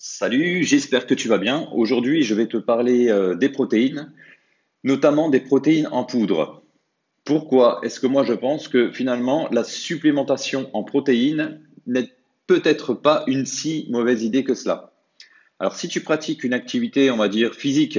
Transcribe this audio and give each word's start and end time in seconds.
Salut, 0.00 0.62
j'espère 0.62 1.08
que 1.08 1.14
tu 1.14 1.26
vas 1.26 1.38
bien. 1.38 1.68
Aujourd'hui, 1.72 2.22
je 2.22 2.32
vais 2.32 2.46
te 2.46 2.56
parler 2.56 3.08
euh, 3.08 3.34
des 3.34 3.48
protéines, 3.48 4.12
notamment 4.84 5.28
des 5.28 5.40
protéines 5.40 5.88
en 5.90 6.04
poudre. 6.04 6.62
Pourquoi 7.24 7.80
est-ce 7.82 7.98
que 7.98 8.06
moi 8.06 8.22
je 8.22 8.32
pense 8.32 8.68
que 8.68 8.92
finalement 8.92 9.48
la 9.50 9.64
supplémentation 9.64 10.70
en 10.72 10.84
protéines 10.84 11.60
n'est 11.88 12.12
peut-être 12.46 12.94
pas 12.94 13.24
une 13.26 13.44
si 13.44 13.88
mauvaise 13.90 14.22
idée 14.22 14.44
que 14.44 14.54
cela? 14.54 14.92
Alors 15.58 15.74
si 15.74 15.88
tu 15.88 16.00
pratiques 16.00 16.44
une 16.44 16.52
activité, 16.52 17.10
on 17.10 17.16
va 17.16 17.28
dire, 17.28 17.56
physique, 17.56 17.98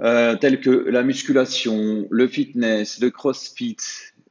euh, 0.00 0.36
telle 0.36 0.60
que 0.60 0.70
la 0.70 1.02
musculation, 1.02 2.06
le 2.08 2.28
fitness, 2.28 3.00
le 3.00 3.10
crossfit, 3.10 3.78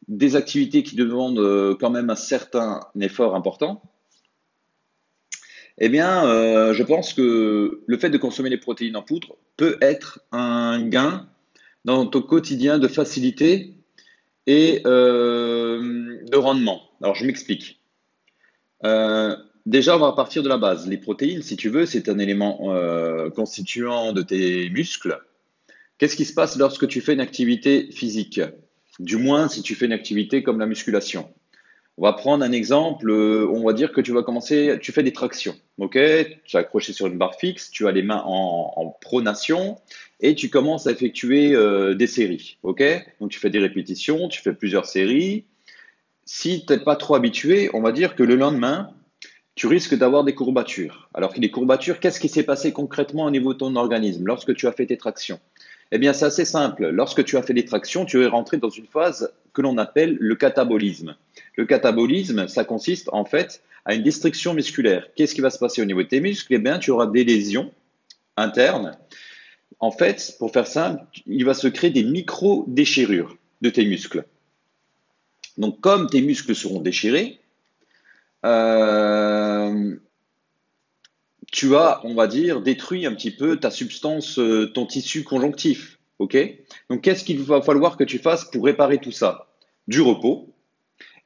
des 0.07 0.38
activités 0.38 0.82
qui 0.82 0.95
demandent 0.95 1.39
euh, 1.39 1.75
quand 1.77 1.89
même 1.89 2.09
un 2.09 2.16
certain 2.16 2.79
effort 3.02 3.36
important, 3.36 3.82
eh 5.78 5.89
bien, 5.89 6.25
euh, 6.25 6.73
je 6.73 6.84
pense 6.84 7.14
que 7.14 7.84
le 7.85 7.98
fait 7.98 8.09
de 8.09 8.18
consommer 8.18 8.49
les 8.49 8.58
protéines 8.58 8.95
en 8.95 9.04
poudre 9.04 9.38
peut 9.58 9.77
être 9.81 10.22
un 10.31 10.81
gain 10.88 11.27
dans 11.85 12.05
ton 12.05 12.22
quotidien 12.22 12.80
de 12.80 12.88
facilité 12.88 13.73
et 14.48 14.82
euh, 14.85 16.18
de 16.26 16.38
rendement. 16.38 16.82
Alors, 17.02 17.16
je 17.16 17.26
m'explique. 17.26 17.80
déjà, 19.66 19.95
on 19.95 19.99
va 19.99 20.13
partir 20.13 20.44
de 20.44 20.49
la 20.49 20.58
base. 20.58 20.88
Les 20.88 20.98
protéines, 20.98 21.41
si 21.41 21.58
tu 21.58 21.70
veux, 21.70 21.85
c'est 21.85 22.09
un 22.09 22.20
élément 22.20 22.73
constituant 23.35 24.13
de 24.13 24.21
tes 24.21 24.70
muscles. 24.70 25.20
Qu'est-ce 25.98 26.16
qui 26.16 26.26
se 26.26 26.34
passe 26.34 26.57
lorsque 26.57 26.88
tu 26.88 27.02
fais 27.02 27.13
une 27.13 27.20
activité 27.20 27.91
physique? 27.91 28.41
Du 28.99 29.18
moins, 29.18 29.48
si 29.48 29.62
tu 29.62 29.76
fais 29.76 29.85
une 29.85 29.94
activité 29.94 30.41
comme 30.44 30.59
la 30.59 30.66
musculation. 30.66 31.30
On 31.99 32.03
va 32.03 32.13
prendre 32.13 32.45
un 32.45 32.51
exemple, 32.51 33.09
euh, 33.09 33.47
on 33.51 33.63
va 33.65 33.73
dire 33.73 33.91
que 33.91 34.01
tu 34.01 34.11
vas 34.11 34.21
commencer, 34.21 34.77
tu 34.79 34.91
fais 34.91 35.01
des 35.01 35.13
tractions, 35.13 35.55
ok? 35.79 35.93
Tu 35.93 36.55
es 36.55 36.59
accroché 36.59 36.93
sur 36.93 37.07
une 37.07 37.17
barre 37.17 37.35
fixe, 37.35 37.71
tu 37.71 37.87
as 37.87 37.91
les 37.91 38.03
mains 38.03 38.21
en, 38.23 38.95
pronation 39.01 39.79
et 40.20 40.35
tu 40.35 40.49
commences 40.49 40.85
à 40.85 40.91
effectuer 40.91 41.55
euh, 41.55 41.95
des 41.95 42.05
séries, 42.05 42.59
ok? 42.62 42.84
Donc 43.20 43.31
tu 43.31 43.39
fais 43.39 43.49
des 43.49 43.57
répétitions, 43.57 44.27
tu 44.27 44.41
fais 44.43 44.54
plusieurs 44.54 44.85
séries. 44.85 45.45
Si 46.26 46.65
tu 46.67 46.73
n'es 46.73 46.79
pas 46.79 46.95
trop 46.95 47.15
habitué, 47.15 47.71
on 47.73 47.81
va 47.81 47.91
dire 47.91 48.15
que 48.15 48.21
le 48.21 48.35
lendemain, 48.35 48.91
tu 49.55 49.65
risques 49.65 49.95
d'avoir 49.95 50.23
des 50.23 50.35
courbatures. 50.35 51.09
Alors 51.15 51.34
que 51.34 51.39
les 51.39 51.49
courbatures, 51.49 51.99
qu'est-ce 51.99 52.20
qui 52.20 52.29
s'est 52.29 52.43
passé 52.43 52.73
concrètement 52.73 53.26
au 53.26 53.32
niveau 53.32 53.54
de 53.54 53.57
ton 53.57 53.76
organisme 53.76 54.23
lorsque 54.27 54.54
tu 54.54 54.67
as 54.67 54.71
fait 54.71 54.85
tes 54.85 54.98
tractions? 54.98 55.39
Eh 55.91 55.98
bien, 55.98 56.13
c'est 56.13 56.26
assez 56.26 56.46
simple. 56.46 56.90
Lorsque 56.90 57.24
tu 57.24 57.38
as 57.38 57.43
fait 57.43 57.54
des 57.54 57.66
tractions, 57.66 58.05
tu 58.05 58.21
es 58.21 58.27
rentré 58.27 58.57
dans 58.57 58.70
une 58.70 58.88
phase 58.88 59.32
que 59.54 59.62
l'on 59.62 59.77
appelle 59.77 60.18
le 60.20 60.35
catabolisme. 60.35 61.16
Le 61.55 61.66
catabolisme, 61.66 62.48
ça 62.48 62.63
consiste 62.63 63.10
en 63.13 63.26
fait 63.26 63.62
à 63.85 63.96
une 63.96 64.03
destruction 64.03 64.53
musculaire. 64.53 65.07
Qu'est-ce 65.16 65.34
qui 65.34 65.41
va 65.41 65.50
se 65.50 65.59
passer 65.59 65.81
au 65.81 65.85
niveau 65.85 66.03
de 66.03 66.07
tes 66.07 66.19
muscles? 66.19 66.53
Eh 66.53 66.59
bien, 66.59 66.78
tu 66.78 66.91
auras 66.91 67.07
des 67.07 67.24
lésions 67.24 67.72
internes. 68.35 68.97
En 69.79 69.91
fait, 69.91 70.35
pour 70.40 70.52
faire 70.52 70.68
simple, 70.68 71.03
il 71.25 71.46
va 71.46 71.53
se 71.53 71.68
créer 71.68 71.90
des 71.90 72.03
micro-déchirures 72.03 73.38
de 73.62 73.69
tes 73.69 73.85
muscles. 73.85 74.25
Donc, 75.57 75.79
comme 75.79 76.09
tes 76.09 76.22
muscles 76.22 76.56
seront 76.56 76.81
déchirés, 76.81 77.40
euh, 78.46 79.96
tu 81.51 81.75
as, 81.75 82.01
on 82.03 82.13
va 82.13 82.28
dire, 82.28 82.62
détruit 82.62 83.06
un 83.06 83.13
petit 83.13 83.31
peu 83.31 83.57
ta 83.57 83.72
substance, 83.72 84.38
euh, 84.40 84.72
ton 84.73 84.85
tissu 84.85 85.23
conjonctif. 85.23 86.00
OK? 86.19 86.38
Donc, 86.89 87.01
qu'est-ce 87.01 87.23
qu'il 87.23 87.41
va 87.41 87.62
falloir 87.62 87.97
que 87.97 88.03
tu 88.03 88.19
fasses 88.19 88.45
pour 88.45 88.66
réparer 88.66 88.97
tout 89.00 89.12
ça? 89.12 89.47
Du 89.88 90.01
repos 90.01 90.53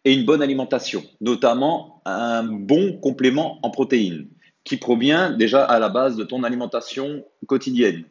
et 0.05 0.13
une 0.13 0.25
bonne 0.25 0.41
alimentation, 0.41 1.03
notamment 1.21 2.01
un 2.05 2.43
bon 2.43 2.97
complément 2.97 3.59
en 3.63 3.69
protéines 3.69 4.27
qui 4.63 4.77
provient 4.77 5.31
déjà 5.31 5.63
à 5.63 5.79
la 5.79 5.89
base 5.89 6.15
de 6.15 6.23
ton 6.23 6.43
alimentation 6.43 7.25
quotidienne. 7.47 8.03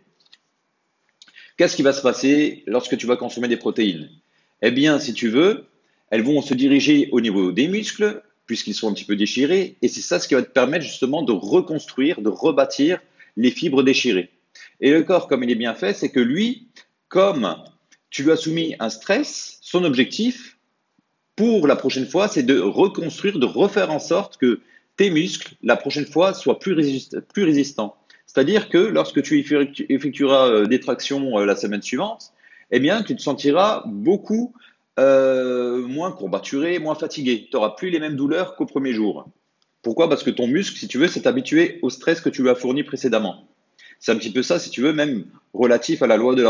Qu'est-ce 1.56 1.76
qui 1.76 1.82
va 1.82 1.92
se 1.92 2.02
passer 2.02 2.64
lorsque 2.66 2.96
tu 2.96 3.06
vas 3.06 3.16
consommer 3.16 3.48
des 3.48 3.56
protéines? 3.56 4.10
Eh 4.62 4.70
bien, 4.70 4.98
si 4.98 5.14
tu 5.14 5.28
veux, 5.28 5.66
elles 6.10 6.22
vont 6.22 6.42
se 6.42 6.54
diriger 6.54 7.08
au 7.12 7.20
niveau 7.20 7.52
des 7.52 7.68
muscles, 7.68 8.22
puisqu'ils 8.50 8.74
sont 8.74 8.90
un 8.90 8.94
petit 8.94 9.04
peu 9.04 9.14
déchirés. 9.14 9.76
Et 9.80 9.86
c'est 9.86 10.00
ça 10.00 10.18
ce 10.18 10.26
qui 10.26 10.34
va 10.34 10.42
te 10.42 10.50
permettre 10.50 10.84
justement 10.84 11.22
de 11.22 11.30
reconstruire, 11.30 12.20
de 12.20 12.28
rebâtir 12.28 13.00
les 13.36 13.52
fibres 13.52 13.84
déchirées. 13.84 14.28
Et 14.80 14.90
le 14.90 15.04
corps, 15.04 15.28
comme 15.28 15.44
il 15.44 15.52
est 15.52 15.54
bien 15.66 15.76
fait, 15.76 15.94
c'est 15.94 16.08
que 16.08 16.18
lui, 16.18 16.66
comme 17.06 17.54
tu 18.10 18.24
lui 18.24 18.32
as 18.32 18.36
soumis 18.36 18.74
un 18.80 18.90
stress, 18.90 19.58
son 19.62 19.84
objectif 19.84 20.58
pour 21.36 21.68
la 21.68 21.76
prochaine 21.76 22.06
fois, 22.06 22.26
c'est 22.26 22.42
de 22.42 22.58
reconstruire, 22.58 23.38
de 23.38 23.46
refaire 23.46 23.92
en 23.92 24.00
sorte 24.00 24.36
que 24.36 24.58
tes 24.96 25.10
muscles, 25.10 25.54
la 25.62 25.76
prochaine 25.76 26.06
fois, 26.06 26.34
soient 26.34 26.58
plus, 26.58 26.72
résistants. 26.72 27.94
C'est-à-dire 28.26 28.68
que 28.68 28.78
lorsque 28.78 29.22
tu 29.22 29.38
effectueras 29.88 30.48
euh, 30.48 30.66
des 30.66 30.80
tractions 30.80 31.38
euh, 31.38 31.46
la 31.46 31.54
semaine 31.54 31.82
suivante, 31.82 32.32
eh 32.72 32.80
bien, 32.80 33.04
tu 33.04 33.14
te 33.14 33.22
sentiras 33.22 33.84
beaucoup 33.86 34.54
euh, 34.98 35.86
moins 35.86 36.12
courbaturé, 36.12 36.78
moins 36.78 36.94
fatigué. 36.94 37.48
Tu 37.50 37.56
n'auras 37.56 37.70
plus 37.70 37.90
les 37.90 38.00
mêmes 38.00 38.16
douleurs 38.16 38.56
qu'au 38.56 38.66
premier 38.66 38.92
jour. 38.92 39.26
Pourquoi? 39.82 40.08
Parce 40.08 40.22
que 40.22 40.30
ton 40.30 40.46
muscle, 40.46 40.78
si 40.78 40.88
tu 40.88 40.98
veux, 40.98 41.08
s'est 41.08 41.26
habitué 41.26 41.78
au 41.82 41.90
stress 41.90 42.20
que 42.20 42.28
tu 42.28 42.42
lui 42.42 42.50
as 42.50 42.54
fourni 42.54 42.82
précédemment. 42.82 43.48
C'est 43.98 44.12
un 44.12 44.16
petit 44.16 44.32
peu 44.32 44.42
ça, 44.42 44.58
si 44.58 44.70
tu 44.70 44.82
veux, 44.82 44.92
même 44.92 45.24
relatif 45.54 46.02
à 46.02 46.06
la 46.06 46.16
loi 46.16 46.34
de 46.34 46.42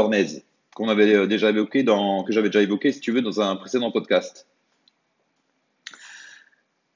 avait 0.89 1.15
euh, 1.15 1.27
que 1.27 2.33
j'avais 2.33 2.49
déjà 2.49 2.63
évoqué, 2.63 2.93
si 2.93 3.01
tu 3.01 3.13
veux, 3.13 3.23
dans 3.23 3.41
un 3.41 3.57
précédent 3.57 3.91
podcast. 3.91 4.47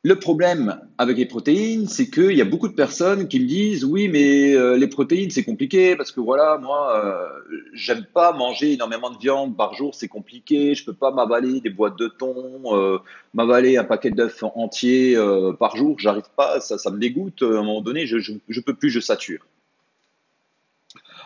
Le 0.07 0.17
problème 0.17 0.79
avec 0.99 1.17
les 1.17 1.25
protéines, 1.25 1.89
c'est 1.89 2.11
qu'il 2.11 2.33
y 2.33 2.43
a 2.43 2.45
beaucoup 2.45 2.69
de 2.69 2.75
personnes 2.75 3.27
qui 3.27 3.41
me 3.41 3.47
disent 3.47 3.87
oui, 3.87 4.09
mais 4.09 4.55
euh, 4.55 4.77
les 4.77 4.87
protéines 4.87 5.31
c'est 5.31 5.45
compliqué 5.45 5.97
parce 5.97 6.13
que 6.13 6.21
voilà, 6.21 6.59
moi 6.59 7.03
euh, 7.03 7.27
j'aime 7.73 8.05
pas 8.13 8.35
manger 8.35 8.75
énormément 8.75 9.11
de 9.11 9.17
viande 9.17 9.57
par 9.57 9.73
jour, 9.73 9.95
c'est 9.95 10.09
compliqué, 10.09 10.75
je 10.75 10.85
peux 10.85 10.93
pas 10.93 11.11
m'avaler 11.11 11.63
des 11.63 11.71
boîtes 11.71 11.99
de 11.99 12.09
thon, 12.09 12.61
euh, 12.77 12.99
m'avaler 13.33 13.79
un 13.79 13.85
paquet 13.85 14.11
d'œufs 14.11 14.43
entier 14.43 15.17
par 15.59 15.75
jour, 15.75 15.99
j'arrive 15.99 16.29
pas, 16.37 16.61
ça, 16.61 16.91
me 16.91 16.99
dégoûte. 16.99 17.43
À 17.43 17.47
un 17.47 17.63
moment 17.63 17.81
donné, 17.81 18.05
je, 18.05 18.19
je, 18.19 18.61
peux 18.61 18.75
plus, 18.75 18.91
je 18.91 19.01
sature. 19.01 19.47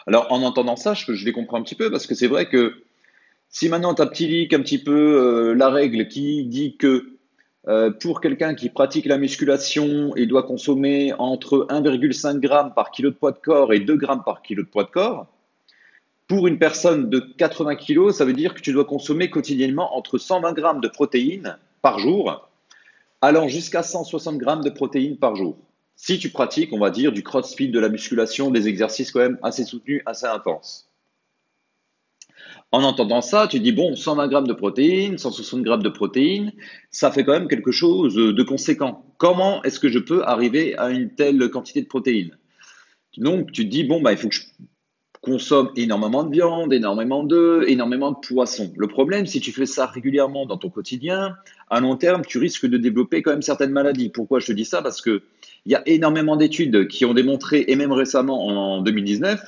Alors 0.06 0.30
en 0.30 0.40
entendant 0.42 0.76
ça, 0.76 0.94
je, 0.94 1.14
je 1.14 1.24
les 1.24 1.32
comprends 1.32 1.58
un 1.58 1.64
petit 1.64 1.74
peu 1.74 1.90
parce 1.90 2.06
que 2.06 2.14
c'est 2.14 2.28
vrai 2.28 2.48
que 2.48 2.74
si 3.48 3.68
maintenant 3.68 3.92
petit 3.92 4.48
un 4.52 4.60
petit 4.60 4.78
peu 4.78 5.52
la 5.54 5.68
règle 5.68 6.06
qui 6.06 6.44
dit 6.44 6.76
que 6.76 7.17
euh, 7.68 7.90
pour 7.90 8.22
quelqu'un 8.22 8.54
qui 8.54 8.70
pratique 8.70 9.04
la 9.04 9.18
musculation, 9.18 10.14
il 10.16 10.26
doit 10.26 10.44
consommer 10.44 11.12
entre 11.18 11.66
1,5 11.68 12.40
g 12.40 12.48
par 12.74 12.90
kilo 12.90 13.10
de 13.10 13.14
poids 13.14 13.32
de 13.32 13.38
corps 13.38 13.74
et 13.74 13.80
2 13.80 14.00
g 14.00 14.06
par 14.24 14.40
kilo 14.40 14.62
de 14.62 14.68
poids 14.68 14.84
de 14.84 14.90
corps. 14.90 15.26
Pour 16.28 16.46
une 16.46 16.58
personne 16.58 17.10
de 17.10 17.20
80 17.20 17.76
kg, 17.76 18.10
ça 18.10 18.24
veut 18.24 18.32
dire 18.32 18.54
que 18.54 18.60
tu 18.60 18.72
dois 18.72 18.86
consommer 18.86 19.28
quotidiennement 19.28 19.96
entre 19.96 20.16
120 20.16 20.56
g 20.56 20.62
de 20.82 20.88
protéines 20.88 21.58
par 21.82 21.98
jour, 21.98 22.48
allant 23.20 23.48
jusqu'à 23.48 23.82
160 23.82 24.40
g 24.40 24.46
de 24.64 24.70
protéines 24.70 25.18
par 25.18 25.36
jour. 25.36 25.56
Si 25.94 26.18
tu 26.18 26.30
pratiques, 26.30 26.72
on 26.72 26.78
va 26.78 26.90
dire, 26.90 27.12
du 27.12 27.22
crossfit, 27.22 27.68
de 27.68 27.80
la 27.80 27.90
musculation, 27.90 28.50
des 28.50 28.68
exercices 28.68 29.10
quand 29.10 29.20
même 29.20 29.38
assez 29.42 29.64
soutenus, 29.64 30.00
assez 30.06 30.26
intenses. 30.26 30.87
En 32.70 32.82
entendant 32.82 33.22
ça, 33.22 33.46
tu 33.48 33.60
dis, 33.60 33.72
bon, 33.72 33.96
120 33.96 34.28
grammes 34.28 34.46
de 34.46 34.52
protéines, 34.52 35.16
160 35.16 35.62
grammes 35.62 35.82
de 35.82 35.88
protéines, 35.88 36.52
ça 36.90 37.10
fait 37.10 37.24
quand 37.24 37.32
même 37.32 37.48
quelque 37.48 37.72
chose 37.72 38.14
de 38.14 38.42
conséquent. 38.42 39.06
Comment 39.16 39.62
est-ce 39.62 39.80
que 39.80 39.88
je 39.88 39.98
peux 39.98 40.22
arriver 40.24 40.76
à 40.76 40.90
une 40.90 41.14
telle 41.14 41.48
quantité 41.50 41.80
de 41.80 41.86
protéines? 41.86 42.36
Donc, 43.16 43.52
tu 43.52 43.64
dis, 43.64 43.84
bon, 43.84 44.02
bah, 44.02 44.12
il 44.12 44.18
faut 44.18 44.28
que 44.28 44.34
je 44.34 44.42
consomme 45.20 45.70
énormément 45.76 46.24
de 46.24 46.30
viande, 46.30 46.72
énormément 46.72 47.24
d'œufs, 47.24 47.64
énormément 47.68 48.12
de 48.12 48.16
poissons. 48.16 48.72
Le 48.76 48.86
problème, 48.86 49.26
si 49.26 49.40
tu 49.40 49.50
fais 49.50 49.66
ça 49.66 49.86
régulièrement 49.86 50.46
dans 50.46 50.58
ton 50.58 50.70
quotidien, 50.70 51.36
à 51.70 51.80
long 51.80 51.96
terme, 51.96 52.22
tu 52.24 52.38
risques 52.38 52.66
de 52.66 52.76
développer 52.76 53.22
quand 53.22 53.32
même 53.32 53.42
certaines 53.42 53.72
maladies. 53.72 54.10
Pourquoi 54.10 54.40
je 54.40 54.46
te 54.46 54.52
dis 54.52 54.64
ça? 54.64 54.80
Parce 54.82 55.02
qu'il 55.02 55.20
y 55.66 55.74
a 55.74 55.82
énormément 55.86 56.36
d'études 56.36 56.86
qui 56.86 57.04
ont 57.04 57.14
démontré, 57.14 57.64
et 57.66 57.76
même 57.76 57.92
récemment 57.92 58.46
en 58.46 58.82
2019, 58.82 59.40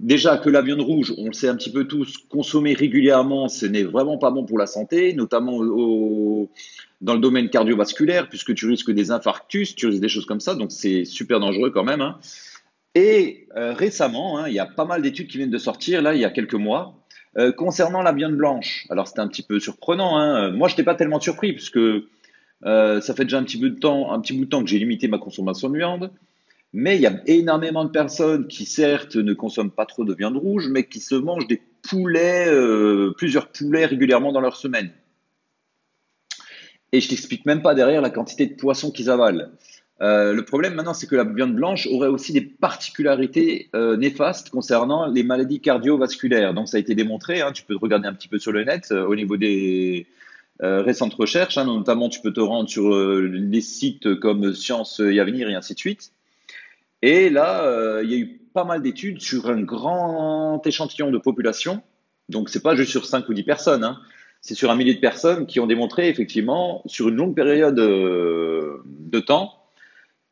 Déjà 0.00 0.38
que 0.38 0.48
la 0.48 0.62
viande 0.62 0.80
rouge, 0.80 1.12
on 1.18 1.26
le 1.26 1.34
sait 1.34 1.48
un 1.48 1.56
petit 1.56 1.70
peu 1.70 1.84
tous, 1.84 2.16
consommer 2.30 2.72
régulièrement, 2.72 3.48
ce 3.48 3.66
n'est 3.66 3.82
vraiment 3.82 4.16
pas 4.16 4.30
bon 4.30 4.46
pour 4.46 4.56
la 4.56 4.66
santé, 4.66 5.12
notamment 5.12 5.58
dans 7.02 7.14
le 7.14 7.20
domaine 7.20 7.50
cardiovasculaire, 7.50 8.30
puisque 8.30 8.54
tu 8.54 8.66
risques 8.66 8.92
des 8.92 9.10
infarctus, 9.10 9.76
tu 9.76 9.88
risques 9.88 10.00
des 10.00 10.08
choses 10.08 10.24
comme 10.24 10.40
ça, 10.40 10.54
donc 10.54 10.72
c'est 10.72 11.04
super 11.04 11.38
dangereux 11.38 11.70
quand 11.70 11.84
même. 11.84 12.00
Hein. 12.00 12.18
Et 12.94 13.46
euh, 13.56 13.74
récemment, 13.74 14.38
hein, 14.38 14.48
il 14.48 14.54
y 14.54 14.58
a 14.58 14.64
pas 14.64 14.86
mal 14.86 15.02
d'études 15.02 15.28
qui 15.28 15.36
viennent 15.36 15.50
de 15.50 15.58
sortir, 15.58 16.00
là, 16.00 16.14
il 16.14 16.20
y 16.20 16.24
a 16.24 16.30
quelques 16.30 16.54
mois, 16.54 16.94
euh, 17.36 17.52
concernant 17.52 18.00
la 18.00 18.12
viande 18.12 18.36
blanche. 18.36 18.86
Alors 18.88 19.06
c'était 19.06 19.20
un 19.20 19.28
petit 19.28 19.42
peu 19.42 19.60
surprenant. 19.60 20.16
Hein. 20.16 20.50
Moi, 20.50 20.68
je 20.68 20.72
n'étais 20.72 20.84
pas 20.84 20.94
tellement 20.94 21.20
surpris, 21.20 21.52
puisque 21.52 21.76
euh, 21.76 23.02
ça 23.02 23.14
fait 23.14 23.24
déjà 23.24 23.38
un 23.38 23.44
petit, 23.44 23.60
peu 23.60 23.68
de 23.68 23.78
temps, 23.78 24.12
un 24.12 24.20
petit 24.20 24.32
bout 24.32 24.46
de 24.46 24.50
temps 24.50 24.64
que 24.64 24.70
j'ai 24.70 24.78
limité 24.78 25.08
ma 25.08 25.18
consommation 25.18 25.68
de 25.68 25.76
viande. 25.76 26.10
Mais 26.72 26.96
il 26.96 27.02
y 27.02 27.06
a 27.06 27.20
énormément 27.26 27.84
de 27.84 27.90
personnes 27.90 28.46
qui, 28.46 28.64
certes, 28.64 29.16
ne 29.16 29.34
consomment 29.34 29.72
pas 29.72 29.86
trop 29.86 30.04
de 30.04 30.14
viande 30.14 30.36
rouge, 30.36 30.68
mais 30.68 30.84
qui 30.84 31.00
se 31.00 31.16
mangent 31.16 31.48
des 31.48 31.60
poulets, 31.82 32.46
euh, 32.48 33.12
plusieurs 33.16 33.48
poulets 33.48 33.86
régulièrement 33.86 34.32
dans 34.32 34.40
leur 34.40 34.56
semaine. 34.56 34.90
Et 36.92 37.00
je 37.00 37.08
t'explique 37.08 37.44
même 37.46 37.62
pas 37.62 37.74
derrière 37.74 38.02
la 38.02 38.10
quantité 38.10 38.46
de 38.46 38.54
poissons 38.54 38.92
qu'ils 38.92 39.10
avalent. 39.10 39.48
Euh, 40.00 40.32
le 40.32 40.44
problème 40.44 40.74
maintenant, 40.74 40.94
c'est 40.94 41.06
que 41.06 41.16
la 41.16 41.24
viande 41.24 41.54
blanche 41.54 41.86
aurait 41.88 42.08
aussi 42.08 42.32
des 42.32 42.40
particularités 42.40 43.68
euh, 43.74 43.96
néfastes 43.96 44.50
concernant 44.50 45.06
les 45.06 45.22
maladies 45.24 45.60
cardiovasculaires. 45.60 46.54
Donc 46.54 46.68
ça 46.68 46.76
a 46.76 46.80
été 46.80 46.94
démontré, 46.94 47.42
hein, 47.42 47.52
tu 47.52 47.64
peux 47.64 47.76
regarder 47.76 48.08
un 48.08 48.14
petit 48.14 48.28
peu 48.28 48.38
sur 48.38 48.52
le 48.52 48.64
net 48.64 48.92
au 48.92 49.14
niveau 49.14 49.36
des 49.36 50.06
récentes 50.62 51.14
recherches, 51.14 51.56
hein, 51.56 51.64
notamment 51.64 52.10
tu 52.10 52.20
peux 52.20 52.32
te 52.32 52.40
rendre 52.40 52.68
sur 52.68 52.90
des 52.92 53.60
sites 53.60 54.14
comme 54.20 54.52
Science 54.52 55.00
et 55.00 55.18
Avenir 55.18 55.48
et 55.48 55.54
ainsi 55.54 55.74
de 55.74 55.78
suite. 55.78 56.12
Et 57.02 57.30
là, 57.30 58.00
il 58.02 58.10
y 58.10 58.14
a 58.14 58.18
eu 58.18 58.40
pas 58.52 58.64
mal 58.64 58.82
d'études 58.82 59.20
sur 59.20 59.48
un 59.48 59.62
grand 59.62 60.60
échantillon 60.66 61.10
de 61.10 61.18
population. 61.18 61.82
Donc 62.28 62.48
c'est 62.48 62.62
pas 62.62 62.74
juste 62.74 62.90
sur 62.90 63.06
5 63.06 63.28
ou 63.28 63.34
10 63.34 63.42
personnes, 63.42 63.84
hein. 63.84 63.98
c'est 64.40 64.54
sur 64.54 64.70
un 64.70 64.76
millier 64.76 64.94
de 64.94 65.00
personnes 65.00 65.46
qui 65.46 65.60
ont 65.60 65.66
démontré 65.66 66.08
effectivement 66.08 66.82
sur 66.86 67.08
une 67.08 67.16
longue 67.16 67.34
période 67.34 67.74
de 67.74 69.20
temps 69.20 69.60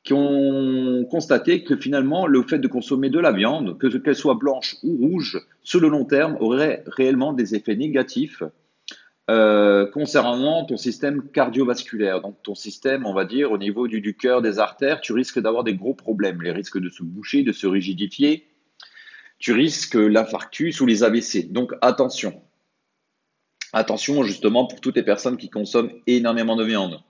qui 0.08 0.14
ont 0.14 1.04
constaté 1.10 1.64
que 1.64 1.76
finalement 1.76 2.26
le 2.26 2.42
fait 2.42 2.58
de 2.58 2.66
consommer 2.68 3.10
de 3.10 3.18
la 3.18 3.30
viande, 3.30 3.76
que 3.76 3.88
qu'elle 3.98 4.16
soit 4.16 4.36
blanche 4.36 4.76
ou 4.82 4.96
rouge, 4.96 5.38
sur 5.62 5.80
le 5.80 5.88
long 5.88 6.06
terme 6.06 6.38
aurait 6.40 6.82
réellement 6.86 7.34
des 7.34 7.54
effets 7.54 7.76
négatifs 7.76 8.42
euh, 9.30 9.84
concernant 9.86 10.64
ton 10.64 10.78
système 10.78 11.28
cardiovasculaire. 11.28 12.22
Donc 12.22 12.42
ton 12.42 12.54
système, 12.54 13.04
on 13.04 13.12
va 13.12 13.26
dire, 13.26 13.52
au 13.52 13.58
niveau 13.58 13.86
du, 13.86 14.16
cœur, 14.16 14.40
des 14.40 14.58
artères, 14.58 15.02
tu 15.02 15.12
risques 15.12 15.38
d'avoir 15.38 15.64
des 15.64 15.74
gros 15.74 15.92
problèmes. 15.92 16.40
Les 16.40 16.50
risques 16.50 16.78
de 16.78 16.88
se 16.88 17.02
boucher, 17.02 17.42
de 17.42 17.52
se 17.52 17.66
rigidifier. 17.66 18.46
Tu 19.38 19.52
risques 19.52 19.96
l'infarctus 19.96 20.80
ou 20.80 20.86
les 20.86 21.04
AVC. 21.04 21.52
Donc 21.52 21.72
attention. 21.82 22.40
Attention 23.74 24.22
justement 24.22 24.66
pour 24.66 24.80
toutes 24.80 24.96
les 24.96 25.02
personnes 25.02 25.36
qui 25.36 25.50
consomment 25.50 25.92
énormément 26.06 26.56
de 26.56 26.64
viande. 26.64 27.02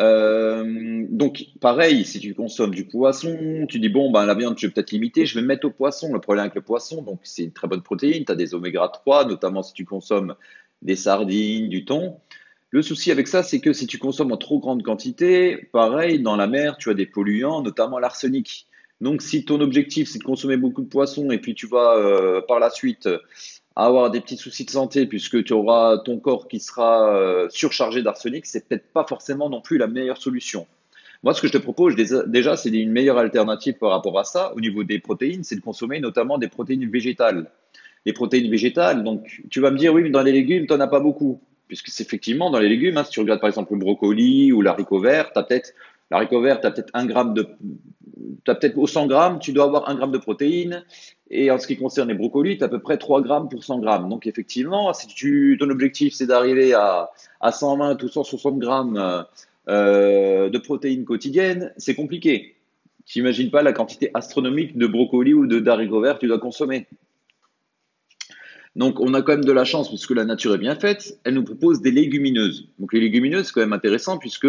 Euh, 0.00 1.06
donc, 1.08 1.44
pareil, 1.60 2.04
si 2.04 2.18
tu 2.18 2.34
consommes 2.34 2.74
du 2.74 2.86
poisson, 2.86 3.66
tu 3.68 3.78
dis 3.78 3.88
bon, 3.88 4.10
ben, 4.10 4.26
la 4.26 4.34
viande, 4.34 4.58
je 4.58 4.66
vais 4.66 4.72
peut-être 4.72 4.90
limiter, 4.90 5.24
je 5.26 5.38
vais 5.38 5.44
mettre 5.44 5.66
au 5.66 5.70
poisson. 5.70 6.12
Le 6.12 6.20
problème 6.20 6.44
avec 6.44 6.54
le 6.54 6.62
poisson, 6.62 7.02
donc 7.02 7.20
c'est 7.22 7.44
une 7.44 7.52
très 7.52 7.68
bonne 7.68 7.82
protéine, 7.82 8.24
tu 8.24 8.32
as 8.32 8.34
des 8.34 8.54
oméga 8.54 8.88
3, 8.88 9.26
notamment 9.26 9.62
si 9.62 9.72
tu 9.72 9.84
consommes 9.84 10.34
des 10.84 10.96
sardines, 10.96 11.68
du 11.68 11.84
thon. 11.84 12.16
Le 12.70 12.82
souci 12.82 13.10
avec 13.10 13.28
ça, 13.28 13.42
c'est 13.42 13.60
que 13.60 13.72
si 13.72 13.86
tu 13.86 13.98
consommes 13.98 14.32
en 14.32 14.36
trop 14.36 14.58
grande 14.58 14.82
quantité, 14.82 15.68
pareil, 15.72 16.20
dans 16.20 16.36
la 16.36 16.46
mer, 16.46 16.76
tu 16.76 16.90
as 16.90 16.94
des 16.94 17.06
polluants, 17.06 17.62
notamment 17.62 17.98
l'arsenic. 17.98 18.66
Donc, 19.00 19.22
si 19.22 19.44
ton 19.44 19.60
objectif, 19.60 20.08
c'est 20.08 20.18
de 20.18 20.24
consommer 20.24 20.56
beaucoup 20.56 20.82
de 20.82 20.88
poissons 20.88 21.30
et 21.30 21.38
puis 21.38 21.54
tu 21.54 21.66
vas 21.66 21.96
euh, 21.96 22.40
par 22.46 22.58
la 22.58 22.70
suite 22.70 23.08
avoir 23.76 24.10
des 24.10 24.20
petits 24.20 24.36
soucis 24.36 24.64
de 24.64 24.70
santé 24.70 25.06
puisque 25.06 25.42
tu 25.44 25.52
auras 25.52 25.98
ton 25.98 26.18
corps 26.18 26.48
qui 26.48 26.60
sera 26.60 27.16
euh, 27.16 27.48
surchargé 27.50 28.02
d'arsenic, 28.02 28.46
c'est 28.46 28.68
peut-être 28.68 28.92
pas 28.92 29.04
forcément 29.08 29.50
non 29.50 29.60
plus 29.60 29.78
la 29.78 29.86
meilleure 29.86 30.18
solution. 30.18 30.66
Moi, 31.22 31.32
ce 31.32 31.40
que 31.40 31.48
je 31.48 31.52
te 31.52 31.58
propose 31.58 31.96
déjà, 31.96 32.56
c'est 32.56 32.70
une 32.70 32.92
meilleure 32.92 33.18
alternative 33.18 33.74
par 33.74 33.90
rapport 33.90 34.18
à 34.18 34.24
ça 34.24 34.52
au 34.54 34.60
niveau 34.60 34.84
des 34.84 34.98
protéines, 34.98 35.42
c'est 35.42 35.56
de 35.56 35.62
consommer 35.62 35.98
notamment 35.98 36.38
des 36.38 36.48
protéines 36.48 36.88
végétales. 36.88 37.50
Les 38.06 38.12
protéines 38.12 38.50
végétales, 38.50 39.02
donc 39.02 39.42
tu 39.50 39.60
vas 39.60 39.70
me 39.70 39.78
dire, 39.78 39.94
oui, 39.94 40.02
mais 40.02 40.10
dans 40.10 40.22
les 40.22 40.32
légumes, 40.32 40.66
tu 40.66 40.74
n'en 40.74 40.80
as 40.80 40.88
pas 40.88 41.00
beaucoup. 41.00 41.40
Puisque 41.68 41.88
c'est 41.88 42.04
effectivement 42.04 42.50
dans 42.50 42.58
les 42.58 42.68
légumes, 42.68 42.98
hein, 42.98 43.04
si 43.04 43.10
tu 43.10 43.20
regardes 43.20 43.40
par 43.40 43.48
exemple 43.48 43.72
le 43.72 43.78
brocoli 43.78 44.52
ou 44.52 44.60
l'haricot 44.60 45.00
vert, 45.00 45.32
tu 45.32 45.38
as 45.38 45.42
peut-être 45.42 45.72
L'haricot 46.10 46.40
vert, 46.40 46.60
tu 46.60 46.70
peut-être 46.70 46.90
un 46.94 47.06
gramme 47.06 47.34
de, 47.34 47.46
peut-être 48.44 48.78
au 48.78 48.86
100 48.86 49.06
grammes, 49.06 49.38
tu 49.38 49.52
dois 49.52 49.64
avoir 49.64 49.88
un 49.88 49.94
gramme 49.94 50.12
de 50.12 50.18
protéines. 50.18 50.84
Et 51.30 51.50
en 51.50 51.58
ce 51.58 51.66
qui 51.66 51.76
concerne 51.76 52.08
les 52.08 52.14
brocolis, 52.14 52.58
tu 52.58 52.62
as 52.62 52.66
à 52.66 52.68
peu 52.68 52.80
près 52.80 52.98
3 52.98 53.22
grammes 53.22 53.48
pour 53.48 53.64
100 53.64 53.80
grammes. 53.80 54.08
Donc 54.08 54.26
effectivement, 54.26 54.92
si 54.92 55.08
ton 55.58 55.70
objectif 55.70 56.14
c'est 56.14 56.26
d'arriver 56.26 56.74
à, 56.74 57.10
à 57.40 57.52
120 57.52 58.02
ou 58.02 58.08
160 58.08 58.58
grammes 58.58 59.26
euh, 59.68 60.50
de 60.50 60.58
protéines 60.58 61.04
quotidiennes, 61.04 61.72
c'est 61.78 61.94
compliqué. 61.94 62.56
Tu 63.06 63.18
n'imagines 63.18 63.50
pas 63.50 63.62
la 63.62 63.72
quantité 63.72 64.10
astronomique 64.14 64.76
de 64.78 64.86
brocolis 64.86 65.34
ou 65.34 65.46
de 65.46 65.58
d'haricots 65.58 66.00
verts 66.00 66.14
que 66.14 66.20
tu 66.20 66.28
dois 66.28 66.38
consommer. 66.38 66.86
Donc, 68.76 69.00
on 69.00 69.14
a 69.14 69.22
quand 69.22 69.32
même 69.32 69.44
de 69.44 69.52
la 69.52 69.64
chance 69.64 69.88
puisque 69.88 70.10
la 70.10 70.24
nature 70.24 70.54
est 70.54 70.58
bien 70.58 70.74
faite. 70.74 71.18
Elle 71.24 71.34
nous 71.34 71.44
propose 71.44 71.80
des 71.80 71.90
légumineuses. 71.90 72.68
Donc, 72.78 72.92
les 72.92 73.00
légumineuses, 73.00 73.46
c'est 73.46 73.52
quand 73.52 73.60
même 73.60 73.72
intéressant 73.72 74.18
puisque 74.18 74.48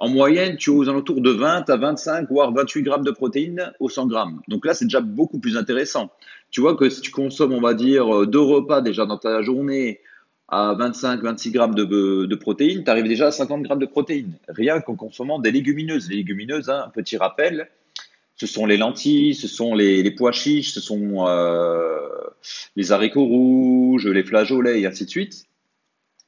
en 0.00 0.08
moyenne, 0.08 0.56
tu 0.56 0.70
es 0.70 0.72
aux 0.72 0.88
alentours 0.88 1.20
de 1.20 1.30
20 1.30 1.68
à 1.68 1.76
25, 1.76 2.30
voire 2.30 2.52
28 2.54 2.82
grammes 2.82 3.04
de 3.04 3.10
protéines 3.10 3.70
au 3.80 3.90
100 3.90 4.06
grammes. 4.06 4.40
Donc 4.48 4.64
là, 4.64 4.72
c'est 4.72 4.86
déjà 4.86 5.02
beaucoup 5.02 5.38
plus 5.38 5.58
intéressant. 5.58 6.10
Tu 6.50 6.62
vois 6.62 6.74
que 6.74 6.88
si 6.88 7.02
tu 7.02 7.10
consommes, 7.10 7.52
on 7.52 7.60
va 7.60 7.74
dire, 7.74 8.26
deux 8.26 8.40
repas 8.40 8.80
déjà 8.80 9.04
dans 9.04 9.18
ta 9.18 9.42
journée 9.42 10.00
à 10.48 10.74
25-26 10.74 11.52
grammes 11.52 11.74
de, 11.74 12.34
protéines, 12.34 12.82
tu 12.82 12.90
arrives 12.90 13.08
déjà 13.08 13.26
à 13.26 13.30
50 13.30 13.62
grammes 13.62 13.78
de 13.78 13.86
protéines, 13.86 14.38
rien 14.48 14.80
qu'en 14.80 14.96
consommant 14.96 15.38
des 15.38 15.52
légumineuses. 15.52 16.08
Les 16.08 16.16
légumineuses, 16.16 16.70
hein, 16.70 16.84
un 16.86 16.90
petit 16.90 17.18
rappel, 17.18 17.68
ce 18.40 18.46
sont 18.46 18.64
les 18.64 18.78
lentilles, 18.78 19.34
ce 19.34 19.46
sont 19.46 19.74
les, 19.74 20.10
pois 20.12 20.32
chiches, 20.32 20.72
ce 20.72 20.80
sont 20.80 21.26
euh, 21.28 21.98
les 22.74 22.90
haricots 22.90 23.26
rouges, 23.26 24.06
les 24.06 24.22
flageolets 24.22 24.80
et 24.80 24.86
ainsi 24.86 25.04
de 25.04 25.10
suite, 25.10 25.44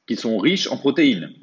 qui 0.05 0.15
sont 0.15 0.37
riches 0.37 0.67
en 0.67 0.77
protéines 0.77 1.33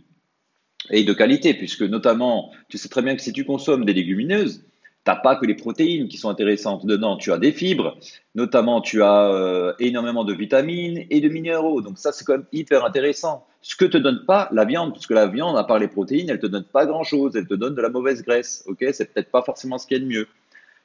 et 0.90 1.02
de 1.02 1.12
qualité, 1.12 1.54
puisque 1.54 1.82
notamment, 1.82 2.52
tu 2.68 2.78
sais 2.78 2.88
très 2.88 3.02
bien 3.02 3.16
que 3.16 3.20
si 3.20 3.32
tu 3.32 3.44
consommes 3.44 3.84
des 3.84 3.94
légumineuses, 3.94 4.62
tu 5.04 5.10
n'as 5.10 5.16
pas 5.16 5.34
que 5.34 5.44
les 5.44 5.56
protéines 5.56 6.06
qui 6.06 6.18
sont 6.18 6.28
intéressantes 6.28 6.86
dedans, 6.86 7.16
tu 7.16 7.32
as 7.32 7.38
des 7.38 7.50
fibres, 7.50 7.98
notamment 8.36 8.80
tu 8.80 9.02
as 9.02 9.28
euh, 9.32 9.72
énormément 9.80 10.22
de 10.22 10.34
vitamines 10.34 11.04
et 11.10 11.20
de 11.20 11.28
minéraux, 11.28 11.80
donc 11.80 11.98
ça 11.98 12.12
c'est 12.12 12.24
quand 12.24 12.34
même 12.34 12.46
hyper 12.52 12.84
intéressant. 12.84 13.44
Ce 13.60 13.74
que 13.74 13.86
te 13.86 13.98
donne 13.98 14.24
pas 14.24 14.48
la 14.52 14.64
viande, 14.64 14.92
puisque 14.92 15.10
la 15.10 15.26
viande, 15.26 15.58
à 15.58 15.64
part 15.64 15.80
les 15.80 15.88
protéines, 15.88 16.30
elle 16.30 16.38
te 16.38 16.46
donne 16.46 16.62
pas 16.62 16.86
grand-chose, 16.86 17.34
elle 17.34 17.48
te 17.48 17.54
donne 17.54 17.74
de 17.74 17.82
la 17.82 17.88
mauvaise 17.88 18.22
graisse, 18.22 18.62
ok? 18.68 18.84
C'est 18.92 19.12
peut-être 19.12 19.32
pas 19.32 19.42
forcément 19.42 19.78
ce 19.78 19.88
qu'il 19.88 19.96
y 19.96 20.00
a 20.00 20.04
de 20.04 20.08
mieux. 20.08 20.28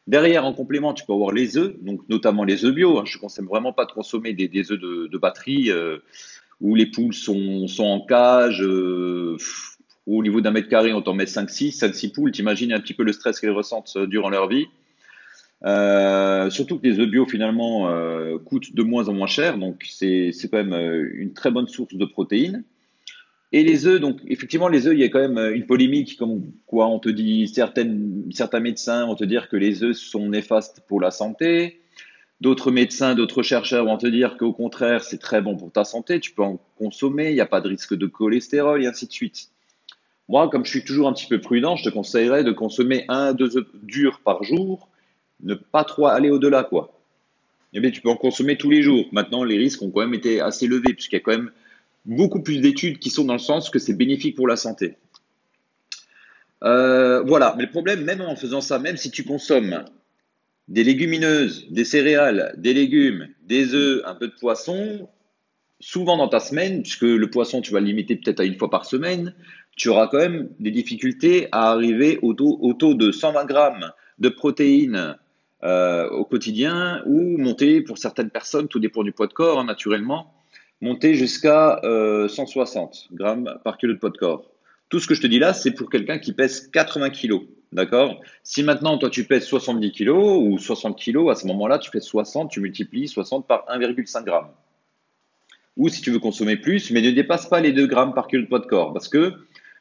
Derrière, 0.08 0.46
en 0.46 0.54
complément, 0.54 0.94
tu 0.94 1.04
peux 1.06 1.14
avoir 1.14 1.32
les 1.32 1.58
œufs, 1.58 1.74
donc 1.82 2.08
notamment 2.10 2.44
les 2.44 2.64
œufs 2.64 2.74
bio. 2.74 3.00
Hein. 3.00 3.04
Je 3.06 3.18
ne 3.18 3.22
conseille 3.22 3.46
vraiment 3.46 3.74
pas 3.74 3.86
de 3.86 3.92
consommer 3.92 4.34
des, 4.34 4.72
œufs 4.72 4.80
de, 4.80 5.18
batterie 5.18 5.72
euh, 5.72 5.98
où 6.62 6.76
les 6.76 6.86
poules 6.86 7.14
sont, 7.14 7.66
en 7.80 8.02
cage. 8.02 8.62
Euh, 8.62 9.38
au 10.06 10.22
niveau 10.22 10.42
d'un 10.42 10.52
mètre 10.52 10.70
carré, 10.70 10.94
on 10.94 11.02
t'en 11.02 11.16
met 11.16 11.26
5-6, 11.26 11.80
5-6 11.80 12.12
poules, 12.12 12.32
t'imagines 12.32 12.72
un 12.72 12.80
petit 12.80 12.94
peu 12.94 13.04
le 13.04 13.14
stress 13.14 13.40
qu'elles 13.40 13.50
ressentent 13.50 13.94
euh, 13.98 14.06
durant 14.06 14.30
leur 14.30 14.48
vie. 14.48 14.68
Surtout 16.52 16.78
que 16.78 16.88
les 16.88 17.00
œufs 17.00 17.10
bio 17.10 17.26
finalement 17.26 17.90
coûtent 18.46 18.76
de 18.76 18.84
moins 18.84 19.10
en 19.10 19.14
moins 19.14 19.26
cher, 19.26 19.58
donc 19.58 19.84
c'est 19.90 20.32
quand 20.52 20.64
même 20.64 21.10
une 21.16 21.34
très 21.34 21.50
bonne 21.50 21.68
source 21.68 21.96
de 21.96 22.06
protéines. 22.06 22.64
Et 23.52 23.64
les 23.64 23.86
œufs, 23.88 24.02
donc 24.02 24.20
effectivement 24.28 24.68
les 24.68 24.88
œufs, 24.88 24.94
il 24.94 25.00
y 25.00 25.04
a 25.04 25.10
quand 25.10 25.28
même 25.28 25.54
une 25.54 25.66
polémique 25.66 26.18
comme 26.18 26.52
quoi 26.66 26.88
on 26.88 27.00
te 27.00 27.10
dit 27.10 27.48
certaines, 27.48 28.26
certains 28.32 28.60
médecins 28.60 29.06
vont 29.06 29.16
te 29.16 29.24
dire 29.24 29.50
que 29.50 29.56
les 29.56 29.84
œufs 29.84 29.96
sont 29.96 30.28
néfastes 30.28 30.82
pour 30.88 31.00
la 31.00 31.12
santé, 31.12 31.80
d'autres 32.42 32.72
médecins, 32.72 33.16
d'autres 33.16 33.44
chercheurs 33.44 33.86
vont 33.86 33.98
te 33.98 34.08
dire 34.08 34.38
qu'au 34.38 34.52
contraire 34.52 35.04
c'est 35.04 35.20
très 35.20 35.42
bon 35.42 35.56
pour 35.56 35.72
ta 35.72 35.86
santé, 35.86 36.20
tu 36.20 36.32
peux 36.32 36.44
en 36.44 36.60
consommer, 36.78 37.30
il 37.30 37.36
n'y 37.36 37.42
a 37.42 37.46
pas 37.46 37.62
de 37.62 37.70
risque 37.70 37.96
de 37.96 38.08
cholestérol 38.08 38.84
et 38.84 38.88
ainsi 38.88 39.08
de 39.08 39.14
suite. 39.14 39.50
Moi, 40.28 40.50
comme 40.50 40.66
je 40.66 40.72
suis 40.72 40.84
toujours 40.84 41.08
un 41.08 41.14
petit 41.14 41.28
peu 41.28 41.40
prudent, 41.40 41.76
je 41.76 41.84
te 41.84 41.90
conseillerais 41.90 42.44
de 42.44 42.52
consommer 42.52 43.06
un, 43.10 43.34
deux 43.34 43.58
œufs 43.58 43.68
durs 43.84 44.22
par 44.24 44.44
jour, 44.44 44.90
ne 45.44 45.54
pas 45.54 45.84
trop 45.84 46.08
aller 46.08 46.32
au-delà, 46.32 46.64
quoi. 46.64 47.00
Eh 47.74 47.80
bien, 47.80 47.92
tu 47.92 48.02
peux 48.02 48.10
en 48.10 48.16
consommer 48.16 48.58
tous 48.58 48.72
les 48.72 48.82
jours. 48.82 49.06
Maintenant, 49.12 49.44
les 49.44 49.58
risques 49.58 49.82
ont 49.82 49.92
quand 49.92 50.00
même 50.00 50.14
été 50.14 50.42
assez 50.42 50.66
élevés, 50.66 50.94
puisqu'il 50.94 51.16
y 51.16 51.18
a 51.18 51.22
quand 51.22 51.32
même 51.32 51.52
beaucoup 52.06 52.42
plus 52.42 52.60
d'études 52.60 53.00
qui 53.00 53.10
sont 53.10 53.26
dans 53.26 53.34
le 53.34 53.40
sens 53.40 53.70
que 53.70 53.80
c'est 53.80 53.94
bénéfique 53.94 54.36
pour 54.36 54.48
la 54.48 54.56
santé. 54.56 54.98
Euh, 56.64 57.22
voilà, 57.22 57.54
mais 57.58 57.64
le 57.64 57.70
problème, 57.70 58.04
même 58.04 58.22
en 58.22 58.36
faisant 58.36 58.62
ça, 58.62 58.80
même 58.80 58.98
si 58.98 59.12
tu 59.12 59.24
consommes 59.24 59.86
des 60.68 60.84
légumineuses, 60.84 61.68
des 61.70 61.86
céréales, 61.86 62.56
des 62.58 62.74
légumes, 62.74 63.28
des 63.44 63.74
œufs, 63.74 64.02
un 64.06 64.16
peu 64.16 64.28
de 64.28 64.34
poisson, 64.34 65.08
souvent 65.80 66.18
dans 66.18 66.28
ta 66.28 66.40
semaine, 66.40 66.82
puisque 66.82 67.04
le 67.04 67.30
poisson, 67.30 67.62
tu 67.62 67.72
vas 67.72 67.80
le 67.80 67.86
limiter 67.86 68.16
peut-être 68.16 68.40
à 68.40 68.46
une 68.46 68.58
fois 68.58 68.70
par 68.70 68.86
semaine, 68.86 69.36
tu 69.76 69.90
auras 69.90 70.08
quand 70.08 70.18
même 70.18 70.50
des 70.60 70.72
difficultés 70.72 71.48
à 71.52 71.72
arriver 71.72 72.18
au 72.22 72.34
taux, 72.34 72.94
de 72.94 73.12
120 73.12 73.46
grammes 73.46 73.92
de 74.18 74.30
protéines 74.30 75.18
euh, 75.64 76.10
au 76.10 76.24
quotidien 76.26 77.04
ou 77.06 77.38
monter 77.38 77.82
pour 77.82 77.98
certaines 77.98 78.30
personnes, 78.30 78.68
tout 78.68 78.80
dépend 78.80 79.04
du 79.04 79.12
poids 79.12 79.28
de 79.28 79.34
corps 79.34 79.60
hein, 79.60 79.66
naturellement, 79.66 80.34
monter 80.82 81.16
jusqu'à 81.16 81.80
160 81.84 83.08
euh, 83.12 83.16
grammes 83.16 83.60
par 83.64 83.78
kilo 83.78 83.94
de 83.94 84.00
poids 84.00 84.10
de 84.10 84.18
corps. 84.18 84.52
Tout 84.90 85.00
ce 85.00 85.08
que 85.08 85.16
je 85.16 85.22
te 85.22 85.28
dis 85.28 85.40
là, 85.40 85.54
c'est 85.54 85.72
pour 85.72 85.90
quelqu'un 85.90 86.20
qui 86.20 86.34
pèse 86.34 86.68
80 86.68 87.10
kilos. 87.10 87.44
D'accord? 87.72 88.22
Si 88.44 88.64
maintenant, 88.64 88.98
toi, 88.98 89.10
tu 89.10 89.26
pèses 89.26 89.46
70 89.46 89.92
kilos 89.92 90.42
ou 90.42 90.58
60 90.58 90.98
kilos, 90.98 91.32
à 91.32 91.36
ce 91.36 91.48
moment-là, 91.48 91.80
tu 91.80 91.90
fais 91.92 92.00
60, 92.00 92.52
tu 92.52 92.62
multiplies 92.62 93.08
60 93.08 93.48
par 93.48 93.66
1,5 93.68 94.26
g. 94.26 94.32
Ou 95.78 95.90
si 95.90 96.02
tu 96.02 96.12
veux 96.12 96.20
consommer 96.20 96.56
plus, 96.56 96.92
mais 96.92 97.02
ne 97.02 97.12
dépasse 97.12 97.48
pas 97.48 97.60
les 97.60 97.74
2 97.74 97.88
grammes 97.88 98.14
par 98.14 98.28
kilo 98.28 98.44
de 98.44 98.48
poids 98.48 98.60
de 98.60 98.68
corps. 98.68 98.94
Parce 98.94 99.10
que 99.10 99.34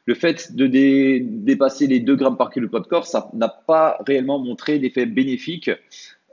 le 0.05 0.13
fait 0.13 0.53
de 0.55 0.67
dépasser 0.67 1.87
les 1.87 1.99
2 1.99 2.15
grammes 2.15 2.37
par 2.37 2.51
kilo 2.51 2.65
de 2.65 2.71
poids 2.71 2.81
de 2.81 2.87
corps, 2.87 3.07
ça 3.07 3.29
n'a 3.33 3.47
pas 3.47 3.97
réellement 4.05 4.39
montré 4.39 4.79
d'effet 4.79 5.05
bénéfique 5.05 5.69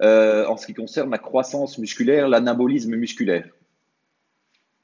euh, 0.00 0.46
en 0.46 0.56
ce 0.56 0.66
qui 0.66 0.74
concerne 0.74 1.10
la 1.10 1.18
croissance 1.18 1.78
musculaire, 1.78 2.28
l'anabolisme 2.28 2.96
musculaire. 2.96 3.44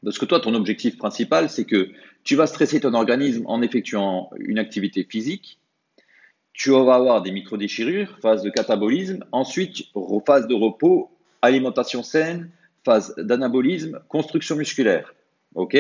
Parce 0.04 0.18
que 0.18 0.24
toi, 0.24 0.40
ton 0.40 0.54
objectif 0.54 0.96
principal, 0.96 1.50
c'est 1.50 1.64
que 1.64 1.88
tu 2.24 2.36
vas 2.36 2.46
stresser 2.46 2.80
ton 2.80 2.94
organisme 2.94 3.44
en 3.46 3.62
effectuant 3.62 4.30
une 4.38 4.58
activité 4.58 5.04
physique, 5.08 5.58
tu 6.52 6.70
vas 6.70 6.94
avoir 6.94 7.22
des 7.22 7.30
microdéchirures, 7.30 8.18
phase 8.20 8.42
de 8.42 8.50
catabolisme, 8.50 9.24
ensuite 9.30 9.84
phase 10.26 10.48
de 10.48 10.54
repos, 10.54 11.10
alimentation 11.40 12.02
saine, 12.02 12.50
phase 12.84 13.14
d'anabolisme, 13.16 14.00
construction 14.08 14.56
musculaire. 14.56 15.14
OK? 15.54 15.76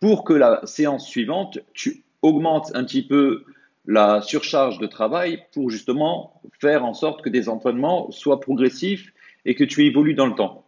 Pour 0.00 0.24
que 0.24 0.32
la 0.32 0.60
séance 0.64 1.06
suivante, 1.06 1.58
tu 1.74 2.02
augmentes 2.22 2.70
un 2.74 2.84
petit 2.84 3.02
peu 3.02 3.44
la 3.86 4.22
surcharge 4.22 4.78
de 4.78 4.86
travail 4.86 5.44
pour 5.52 5.70
justement 5.70 6.40
faire 6.60 6.84
en 6.84 6.94
sorte 6.94 7.22
que 7.22 7.28
des 7.28 7.48
entraînements 7.48 8.10
soient 8.10 8.40
progressifs 8.40 9.12
et 9.44 9.54
que 9.54 9.64
tu 9.64 9.84
évolues 9.84 10.14
dans 10.14 10.26
le 10.26 10.34
temps. 10.34 10.61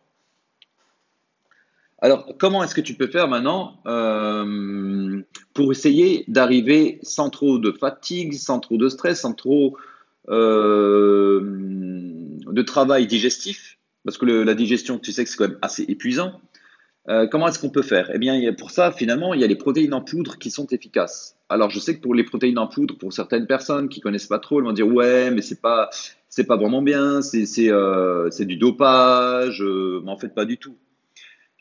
Alors, 2.04 2.26
comment 2.38 2.62
est-ce 2.62 2.74
que 2.74 2.82
tu 2.82 2.92
peux 2.92 3.06
faire 3.06 3.28
maintenant 3.28 3.78
euh, 3.86 5.22
pour 5.54 5.72
essayer 5.72 6.26
d'arriver 6.28 6.98
sans 7.02 7.30
trop 7.30 7.58
de 7.58 7.72
fatigue, 7.72 8.34
sans 8.34 8.60
trop 8.60 8.76
de 8.76 8.90
stress, 8.90 9.22
sans 9.22 9.32
trop 9.32 9.78
euh, 10.28 11.40
de 11.40 12.60
travail 12.60 13.06
digestif? 13.06 13.78
Parce 14.04 14.18
que 14.18 14.26
la 14.26 14.52
digestion, 14.52 14.98
tu 14.98 15.12
sais 15.12 15.24
que 15.24 15.30
c'est 15.30 15.38
quand 15.38 15.48
même 15.48 15.58
assez 15.62 15.84
épuisant. 15.88 16.42
Euh, 17.08 17.26
comment 17.26 17.48
est-ce 17.48 17.58
qu'on 17.58 17.70
peut 17.70 17.80
faire? 17.80 18.10
Eh 18.12 18.18
bien, 18.18 18.52
pour 18.52 18.70
ça, 18.70 18.92
finalement, 18.92 19.32
il 19.32 19.40
y 19.40 19.44
a 19.44 19.46
les 19.46 19.56
protéines 19.56 19.94
en 19.94 20.02
poudre 20.02 20.36
qui 20.36 20.50
sont 20.50 20.66
efficaces. 20.66 21.38
Alors, 21.48 21.70
je 21.70 21.80
sais 21.80 21.96
que 21.96 22.02
pour 22.02 22.14
les 22.14 22.24
protéines 22.24 22.58
en 22.58 22.66
poudre, 22.66 22.98
pour 22.98 23.14
certaines 23.14 23.46
personnes 23.46 23.88
qui 23.88 24.02
connaissent 24.02 24.26
pas 24.26 24.40
trop, 24.40 24.58
elles 24.58 24.66
vont 24.66 24.74
dire 24.74 24.88
ouais, 24.88 25.30
mais 25.30 25.40
c'est 25.40 25.62
pas, 25.62 25.88
c'est 26.28 26.44
pas 26.44 26.58
vraiment 26.58 26.82
bien, 26.82 27.22
c'est, 27.22 27.46
c'est, 27.46 27.70
c'est 28.30 28.44
du 28.44 28.56
dopage. 28.56 29.62
mais 29.62 30.10
en 30.10 30.18
fait, 30.18 30.34
pas 30.34 30.44
du 30.44 30.58
tout. 30.58 30.76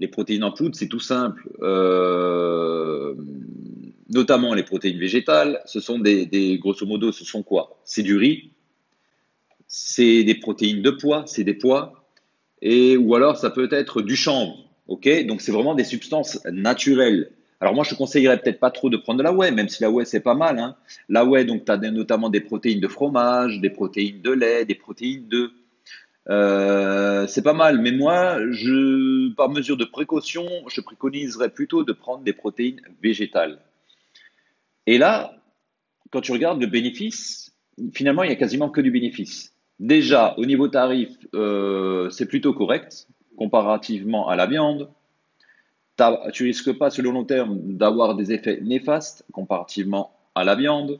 Les 0.03 0.09
protéines 0.09 0.43
en 0.43 0.51
poudre, 0.51 0.75
c'est 0.75 0.89
tout 0.89 0.99
simple. 0.99 1.49
Euh, 1.61 3.15
notamment 4.09 4.53
les 4.53 4.63
protéines 4.63 4.99
végétales, 4.99 5.61
ce 5.65 5.79
sont 5.79 5.97
des, 5.97 6.57
grosso 6.61 6.85
modo, 6.85 7.13
ce 7.13 7.23
sont 7.23 7.41
quoi? 7.41 7.79
C'est 7.85 8.03
du 8.03 8.17
riz, 8.17 8.51
c'est 9.65 10.25
des 10.25 10.35
protéines 10.35 10.81
de 10.81 10.89
pois, 10.89 11.23
c'est 11.25 11.45
des 11.45 11.53
pois, 11.53 12.03
et 12.61 12.97
ou 12.97 13.15
alors 13.15 13.37
ça 13.37 13.49
peut 13.49 13.69
être 13.71 14.01
du 14.01 14.17
chanvre. 14.17 14.57
Ok, 14.87 15.07
donc 15.25 15.39
c'est 15.39 15.53
vraiment 15.53 15.73
des 15.73 15.85
substances 15.85 16.43
naturelles. 16.51 17.31
Alors 17.61 17.73
moi 17.73 17.85
je 17.85 17.95
conseillerais 17.95 18.41
peut-être 18.41 18.59
pas 18.59 18.71
trop 18.71 18.89
de 18.89 18.97
prendre 18.97 19.19
de 19.19 19.23
la 19.23 19.31
whey, 19.31 19.51
même 19.51 19.69
si 19.69 19.81
la 19.83 19.89
whey 19.89 20.03
c'est 20.03 20.19
pas 20.19 20.35
mal. 20.35 20.59
Hein. 20.59 20.75
La 21.07 21.23
whey 21.23 21.45
donc 21.45 21.63
tu 21.63 21.71
as 21.71 21.77
notamment 21.77 22.29
des 22.29 22.41
protéines 22.41 22.81
de 22.81 22.89
fromage, 22.89 23.61
des 23.61 23.69
protéines 23.69 24.21
de 24.21 24.31
lait, 24.31 24.65
des 24.65 24.75
protéines 24.75 25.29
de 25.29 25.53
euh, 26.29 27.27
c'est 27.27 27.41
pas 27.41 27.53
mal, 27.53 27.79
mais 27.79 27.91
moi, 27.91 28.39
je, 28.51 29.33
par 29.33 29.49
mesure 29.49 29.77
de 29.77 29.85
précaution, 29.85 30.45
je 30.67 30.81
préconiserais 30.81 31.49
plutôt 31.49 31.83
de 31.83 31.91
prendre 31.91 32.23
des 32.23 32.33
protéines 32.33 32.81
végétales. 33.01 33.59
Et 34.87 34.97
là, 34.97 35.35
quand 36.11 36.21
tu 36.21 36.31
regardes 36.31 36.61
le 36.61 36.67
bénéfice, 36.67 37.53
finalement, 37.93 38.23
il 38.23 38.27
n'y 38.27 38.33
a 38.33 38.37
quasiment 38.37 38.69
que 38.69 38.81
du 38.81 38.91
bénéfice. 38.91 39.53
Déjà, 39.79 40.35
au 40.37 40.45
niveau 40.45 40.67
tarif, 40.67 41.09
euh, 41.33 42.09
c'est 42.09 42.27
plutôt 42.27 42.53
correct 42.53 43.07
comparativement 43.35 44.29
à 44.29 44.35
la 44.35 44.45
viande. 44.45 44.89
Tu 46.33 46.43
risques 46.43 46.77
pas 46.77 46.89
sur 46.89 47.03
le 47.03 47.11
long 47.11 47.23
terme 47.23 47.59
d'avoir 47.77 48.15
des 48.15 48.31
effets 48.31 48.59
néfastes 48.61 49.25
comparativement 49.31 50.11
à 50.35 50.43
la 50.43 50.55
viande. 50.55 50.99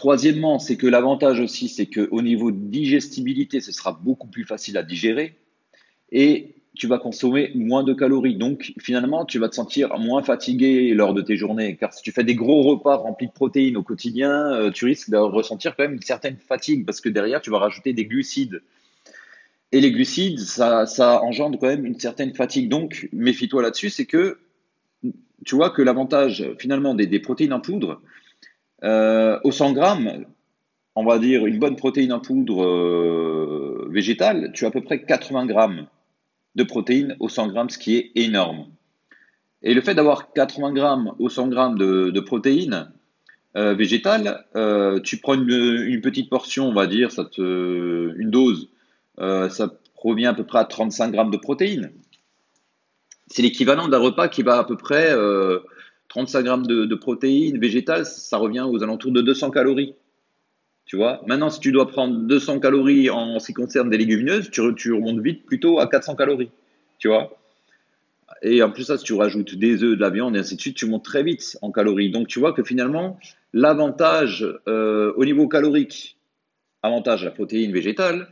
Troisièmement, 0.00 0.58
c'est 0.58 0.78
que 0.78 0.86
l'avantage 0.86 1.40
aussi, 1.40 1.68
c'est 1.68 1.84
qu'au 1.84 2.22
niveau 2.22 2.50
digestibilité, 2.52 3.60
ce 3.60 3.70
sera 3.70 3.92
beaucoup 3.92 4.28
plus 4.28 4.46
facile 4.46 4.78
à 4.78 4.82
digérer 4.82 5.36
et 6.10 6.54
tu 6.74 6.86
vas 6.86 6.98
consommer 6.98 7.50
moins 7.54 7.84
de 7.84 7.92
calories. 7.92 8.38
Donc, 8.38 8.72
finalement, 8.78 9.26
tu 9.26 9.38
vas 9.38 9.50
te 9.50 9.56
sentir 9.56 9.94
moins 9.98 10.22
fatigué 10.22 10.94
lors 10.94 11.12
de 11.12 11.20
tes 11.20 11.36
journées. 11.36 11.76
Car 11.76 11.92
si 11.92 12.02
tu 12.02 12.12
fais 12.12 12.24
des 12.24 12.34
gros 12.34 12.62
repas 12.62 12.96
remplis 12.96 13.26
de 13.26 13.32
protéines 13.32 13.76
au 13.76 13.82
quotidien, 13.82 14.54
euh, 14.54 14.70
tu 14.70 14.86
risques 14.86 15.10
de 15.10 15.18
ressentir 15.18 15.76
quand 15.76 15.82
même 15.82 15.92
une 15.92 16.00
certaine 16.00 16.38
fatigue 16.38 16.86
parce 16.86 17.02
que 17.02 17.10
derrière, 17.10 17.42
tu 17.42 17.50
vas 17.50 17.58
rajouter 17.58 17.92
des 17.92 18.06
glucides. 18.06 18.62
Et 19.70 19.82
les 19.82 19.92
glucides, 19.92 20.38
ça, 20.38 20.86
engendre 21.22 21.58
quand 21.58 21.68
même 21.68 21.84
une 21.84 22.00
certaine 22.00 22.32
fatigue. 22.32 22.70
Donc, 22.70 23.10
méfie-toi 23.12 23.60
là-dessus, 23.60 23.90
c'est 23.90 24.06
que 24.06 24.38
tu 25.44 25.56
vois 25.56 25.68
que 25.68 25.82
l'avantage 25.82 26.54
finalement 26.58 26.94
des 26.94 27.18
protéines 27.18 27.52
en 27.52 27.60
poudre, 27.60 28.00
euh, 28.82 29.38
au 29.44 29.52
100 29.52 29.72
grammes, 29.72 30.24
on 30.94 31.04
va 31.04 31.18
dire 31.18 31.46
une 31.46 31.58
bonne 31.58 31.76
protéine 31.76 32.12
en 32.12 32.20
poudre 32.20 32.64
euh, 32.64 33.88
végétale, 33.90 34.52
tu 34.54 34.64
as 34.64 34.68
à 34.68 34.70
peu 34.70 34.82
près 34.82 35.02
80 35.02 35.46
grammes 35.46 35.86
de 36.54 36.64
protéines 36.64 37.16
au 37.20 37.28
100 37.28 37.48
grammes, 37.48 37.70
ce 37.70 37.78
qui 37.78 37.96
est 37.96 38.12
énorme. 38.14 38.66
Et 39.62 39.74
le 39.74 39.82
fait 39.82 39.94
d'avoir 39.94 40.32
80 40.32 40.72
grammes 40.72 41.14
au 41.18 41.28
100 41.28 41.48
grammes 41.48 41.78
de, 41.78 42.20
protéines 42.20 42.90
euh, 43.56 43.74
végétales, 43.74 44.46
tu 45.04 45.18
prends 45.18 45.34
une, 45.34 46.00
petite 46.00 46.30
portion, 46.30 46.68
on 46.68 46.72
va 46.72 46.86
dire, 46.86 47.12
ça 47.12 47.28
une 47.36 48.30
dose, 48.30 48.70
ça 49.18 49.74
revient 49.96 50.26
à 50.26 50.34
peu 50.34 50.44
près 50.44 50.58
à 50.58 50.64
35 50.64 51.12
grammes 51.12 51.30
de 51.30 51.36
protéines. 51.36 51.92
C'est 53.26 53.42
l'équivalent 53.42 53.86
d'un 53.88 53.98
repas 53.98 54.28
qui 54.28 54.42
va 54.42 54.58
à 54.58 54.64
peu 54.64 54.76
près 54.76 55.14
35 56.10 56.42
grammes 56.42 56.66
de, 56.66 56.94
protéines 56.96 57.58
végétales, 57.58 58.04
ça 58.04 58.36
revient 58.36 58.66
aux 58.68 58.82
alentours 58.82 59.12
de 59.12 59.22
200 59.22 59.50
calories. 59.52 59.94
Tu 60.84 60.96
vois? 60.96 61.22
Maintenant, 61.28 61.50
si 61.50 61.60
tu 61.60 61.70
dois 61.70 61.86
prendre 61.86 62.18
200 62.26 62.58
calories 62.58 63.08
en, 63.10 63.38
ce 63.38 63.46
qui 63.46 63.52
concerne 63.52 63.88
des 63.88 63.96
légumineuses, 63.96 64.50
tu, 64.50 64.92
remontes 64.92 65.20
vite 65.20 65.46
plutôt 65.46 65.78
à 65.78 65.86
400 65.86 66.16
calories. 66.16 66.50
Tu 66.98 67.06
vois? 67.06 67.38
Et 68.42 68.60
en 68.60 68.72
plus, 68.72 68.84
ça, 68.84 68.98
si 68.98 69.04
tu 69.04 69.12
rajoutes 69.14 69.54
des 69.54 69.84
œufs, 69.84 69.96
de 69.96 70.00
la 70.00 70.10
viande 70.10 70.34
et 70.34 70.40
ainsi 70.40 70.56
de 70.56 70.60
suite, 70.60 70.76
tu 70.76 70.86
montes 70.86 71.04
très 71.04 71.22
vite 71.22 71.56
en 71.62 71.70
calories. 71.70 72.10
Donc, 72.10 72.26
tu 72.26 72.40
vois 72.40 72.52
que 72.52 72.64
finalement, 72.64 73.16
l'avantage 73.52 74.44
euh, 74.66 75.12
au 75.14 75.24
niveau 75.24 75.46
calorique, 75.46 76.18
avantage 76.82 77.24
la 77.24 77.30
protéine 77.30 77.70
végétale, 77.70 78.26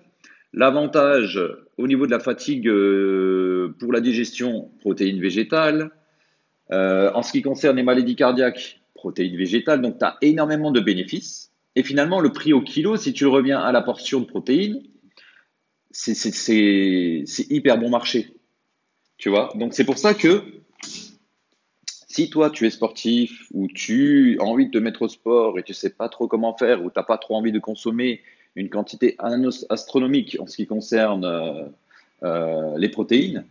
l'avantage 0.53 1.41
au 1.77 1.87
niveau 1.87 2.07
de 2.07 2.11
la 2.11 2.19
fatigue 2.19 2.67
euh, 2.67 3.73
pour 3.79 3.93
la 3.93 4.01
digestion, 4.01 4.69
protéine 4.81 5.21
végétale, 5.21 5.93
euh, 6.73 7.11
en 7.15 7.23
ce 7.23 7.33
qui 7.33 7.43
concerne 7.43 7.77
les 7.77 7.83
maladies 7.83 8.17
cardiaques, 8.17 8.81
protéines 8.95 9.37
végétales, 9.37 9.81
donc 9.81 9.99
tu 9.99 10.05
as 10.05 10.17
énormément 10.23 10.71
de 10.71 10.81
bénéfices. 10.81 11.53
Et 11.77 11.83
finalement, 11.83 12.21
le 12.21 12.33
prix 12.33 12.53
au 12.53 12.61
kilo, 12.61 12.97
si 12.97 13.13
tu 13.13 13.27
reviens 13.27 13.61
à 13.61 13.73
la 13.73 13.83
portion 13.83 14.21
de 14.21 14.25
protéines, 14.25 14.83
c'est 15.91 17.51
hyper 17.51 17.79
bon 17.79 17.91
marché. 17.91 18.35
Tu 19.17 19.29
vois? 19.29 19.53
Donc 19.55 19.75
c'est 19.75 19.85
pour 19.85 19.99
ça 19.99 20.15
que 20.15 20.43
si 22.09 22.31
toi 22.31 22.51
tu 22.51 22.67
es 22.67 22.71
sportif 22.71 23.47
ou 23.53 23.69
tu 23.69 24.39
as 24.41 24.45
envie 24.45 24.67
de 24.67 24.71
te 24.71 24.79
mettre 24.79 25.03
au 25.03 25.09
sport 25.09 25.59
et 25.59 25.63
tu 25.63 25.75
sais 25.75 25.91
pas 25.91 26.09
trop 26.09 26.29
comment 26.29 26.57
faire 26.57 26.85
ou 26.85 26.91
tu 26.91 26.99
n'as 26.99 27.05
pas 27.05 27.19
trop 27.19 27.37
envie 27.37 27.53
de 27.53 27.59
consommer 27.59 28.23
une 28.57 28.71
quantité 28.71 29.17
astronomique 29.69 30.37
en 30.41 30.47
ce 30.47 30.57
qui 30.57 30.67
concerne 30.67 31.25
euh, 31.25 31.65
euh, 32.25 32.77
les 32.77 32.89
protéines, 32.89 33.45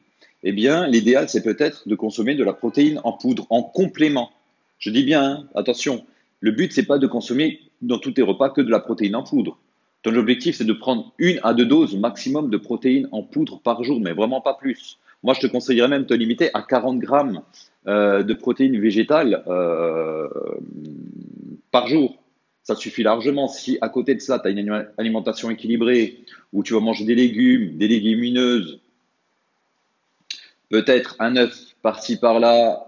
eh 0.44 0.52
bien, 0.52 0.88
l'idéal, 0.88 1.30
c'est 1.30 1.44
peut-être 1.44 1.88
de 1.88 1.96
consommer 1.96 2.36
de 2.36 2.44
la 2.44 2.54
protéine 2.54 3.00
en 3.04 3.14
poudre, 3.14 3.48
en 3.50 3.64
complément. 3.64 4.32
Je 4.80 4.92
dis 4.92 5.04
bien, 5.04 5.24
hein, 5.24 5.48
attention, 5.56 6.06
le 6.40 6.52
but, 6.52 6.72
c'est 6.72 6.86
pas 6.86 7.00
de 7.00 7.08
consommer 7.08 7.60
dans 7.82 7.98
tous 7.98 8.12
tes 8.12 8.22
repas 8.22 8.50
que 8.50 8.62
de 8.62 8.70
la 8.70 8.80
protéine 8.80 9.16
en 9.16 9.24
poudre. 9.24 9.58
Ton 10.04 10.16
objectif, 10.16 10.56
c'est 10.56 10.66
de 10.66 10.74
prendre 10.74 11.12
une 11.18 11.40
à 11.44 11.54
deux 11.54 11.66
doses 11.66 11.98
maximum 11.98 12.50
de 12.50 12.58
protéines 12.58 13.08
en 13.12 13.24
poudre 13.24 13.60
par 13.60 13.84
jour, 13.84 14.00
mais 14.00 14.14
vraiment 14.14 14.42
pas 14.42 14.54
plus. 14.54 15.00
Moi, 15.24 15.34
je 15.34 15.42
te 15.42 15.48
conseillerais 15.48 15.88
même 15.88 16.04
de 16.04 16.08
te 16.08 16.14
limiter 16.14 16.52
à 16.54 16.62
40 16.62 17.00
grammes 17.00 17.42
euh, 17.88 18.22
de 18.22 18.34
protéines 18.34 18.80
végétales 18.80 19.44
euh, 19.48 20.28
par 21.72 21.88
jour. 21.88 22.18
Ça 22.64 22.76
suffit 22.76 23.02
largement. 23.02 23.48
Si 23.48 23.78
à 23.82 23.90
côté 23.90 24.14
de 24.14 24.20
ça, 24.20 24.40
tu 24.40 24.48
as 24.48 24.52
une 24.52 24.86
alimentation 24.98 25.50
équilibrée, 25.50 26.20
où 26.54 26.64
tu 26.64 26.74
vas 26.74 26.80
manger 26.80 27.06
des 27.06 27.16
légumes, 27.16 27.78
des 27.78 27.88
légumineuses, 27.88 28.80
peut-être 30.70 31.16
un 31.20 31.36
œuf 31.36 31.76
par-ci 31.82 32.20
par-là, 32.20 32.88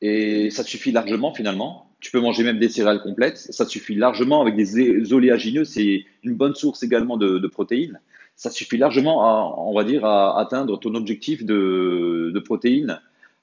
et 0.00 0.50
ça 0.50 0.62
suffit 0.62 0.92
largement 0.92 1.32
finalement. 1.32 1.90
Tu 2.00 2.10
peux 2.10 2.20
manger 2.20 2.44
même 2.44 2.58
des 2.58 2.68
céréales 2.68 3.00
complètes, 3.00 3.38
ça 3.38 3.64
suffit 3.64 3.94
largement 3.94 4.42
avec 4.42 4.56
des 4.56 5.12
oléagineux, 5.14 5.64
c'est 5.64 6.04
une 6.22 6.34
bonne 6.34 6.54
source 6.54 6.82
également 6.82 7.16
de, 7.16 7.46
protéines. 7.46 8.00
Ça 8.36 8.50
suffit 8.50 8.76
largement, 8.76 9.24
à, 9.24 9.54
on 9.58 9.72
va 9.72 9.84
dire, 9.84 10.04
à 10.04 10.38
atteindre 10.38 10.78
ton 10.78 10.94
objectif 10.94 11.44
de, 11.44 12.42
protéines 12.44 13.00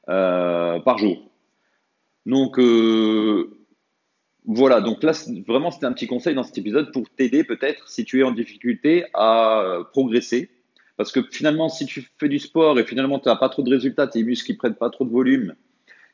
euh, 0.10 0.80
par 0.80 1.00
jour. 1.00 1.32
Donc 2.28 2.60
euh, 2.60 3.50
voilà, 4.46 4.82
donc 4.82 5.02
là 5.02 5.14
vraiment 5.48 5.72
c'était 5.72 5.88
un 5.88 5.94
petit 5.94 6.06
conseil 6.06 6.36
dans 6.36 6.44
cet 6.44 6.58
épisode 6.60 6.92
pour 6.92 7.10
t'aider 7.10 7.44
peut-être 7.44 7.90
si 7.90 8.06
tu 8.06 8.20
es 8.20 8.24
en 8.24 8.32
difficulté 8.32 9.06
à 9.16 9.80
progresser 9.92 10.52
parce 11.02 11.12
que 11.12 11.24
finalement, 11.32 11.68
si 11.68 11.88
tu 11.88 12.08
fais 12.20 12.30
du 12.30 12.38
sport 12.38 12.78
et 12.78 12.84
finalement 12.84 13.18
tu 13.18 13.28
n'as 13.28 13.36
pas 13.36 13.50
trop 13.50 13.64
de 13.64 13.72
résultats, 13.72 14.06
tes 14.06 14.22
muscles 14.24 14.46
qui 14.46 14.54
prennent 14.54 14.76
pas 14.76 14.92
trop 14.92 15.04
de 15.04 15.10
volume, 15.10 15.56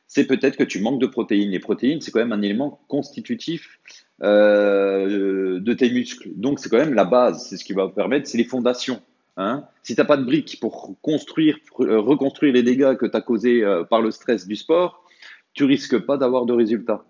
c'est 0.06 0.26
peut-être 0.26 0.56
que 0.56 0.64
tu 0.64 0.80
manques 0.80 0.98
de 0.98 1.06
protéines. 1.06 1.50
Les 1.50 1.58
protéines, 1.58 2.00
c'est 2.00 2.10
quand 2.10 2.20
même 2.20 2.32
un 2.32 2.40
élément 2.40 2.80
constitutif 2.88 3.80
euh, 4.22 5.60
de 5.60 5.72
tes 5.74 5.90
muscles. 5.90 6.30
Donc 6.36 6.58
c'est 6.58 6.70
quand 6.70 6.78
même 6.78 6.94
la 6.94 7.04
base, 7.04 7.46
c'est 7.46 7.58
ce 7.58 7.66
qui 7.66 7.74
va 7.74 7.84
vous 7.84 7.92
permettre, 7.92 8.26
c'est 8.28 8.38
les 8.38 8.44
fondations. 8.44 9.02
Hein. 9.36 9.66
Si 9.82 9.94
tu 9.94 10.00
n'as 10.00 10.06
pas 10.06 10.16
de 10.16 10.24
briques 10.24 10.58
pour 10.58 10.96
construire, 11.02 11.58
reconstruire 11.76 12.54
les 12.54 12.62
dégâts 12.62 12.96
que 12.96 13.04
tu 13.04 13.14
as 13.14 13.20
causés 13.20 13.62
euh, 13.62 13.84
par 13.84 14.00
le 14.00 14.10
stress 14.10 14.46
du 14.46 14.56
sport, 14.56 15.04
tu 15.52 15.64
risques 15.64 15.98
pas 15.98 16.16
d'avoir 16.16 16.46
de 16.46 16.54
résultats. 16.54 17.04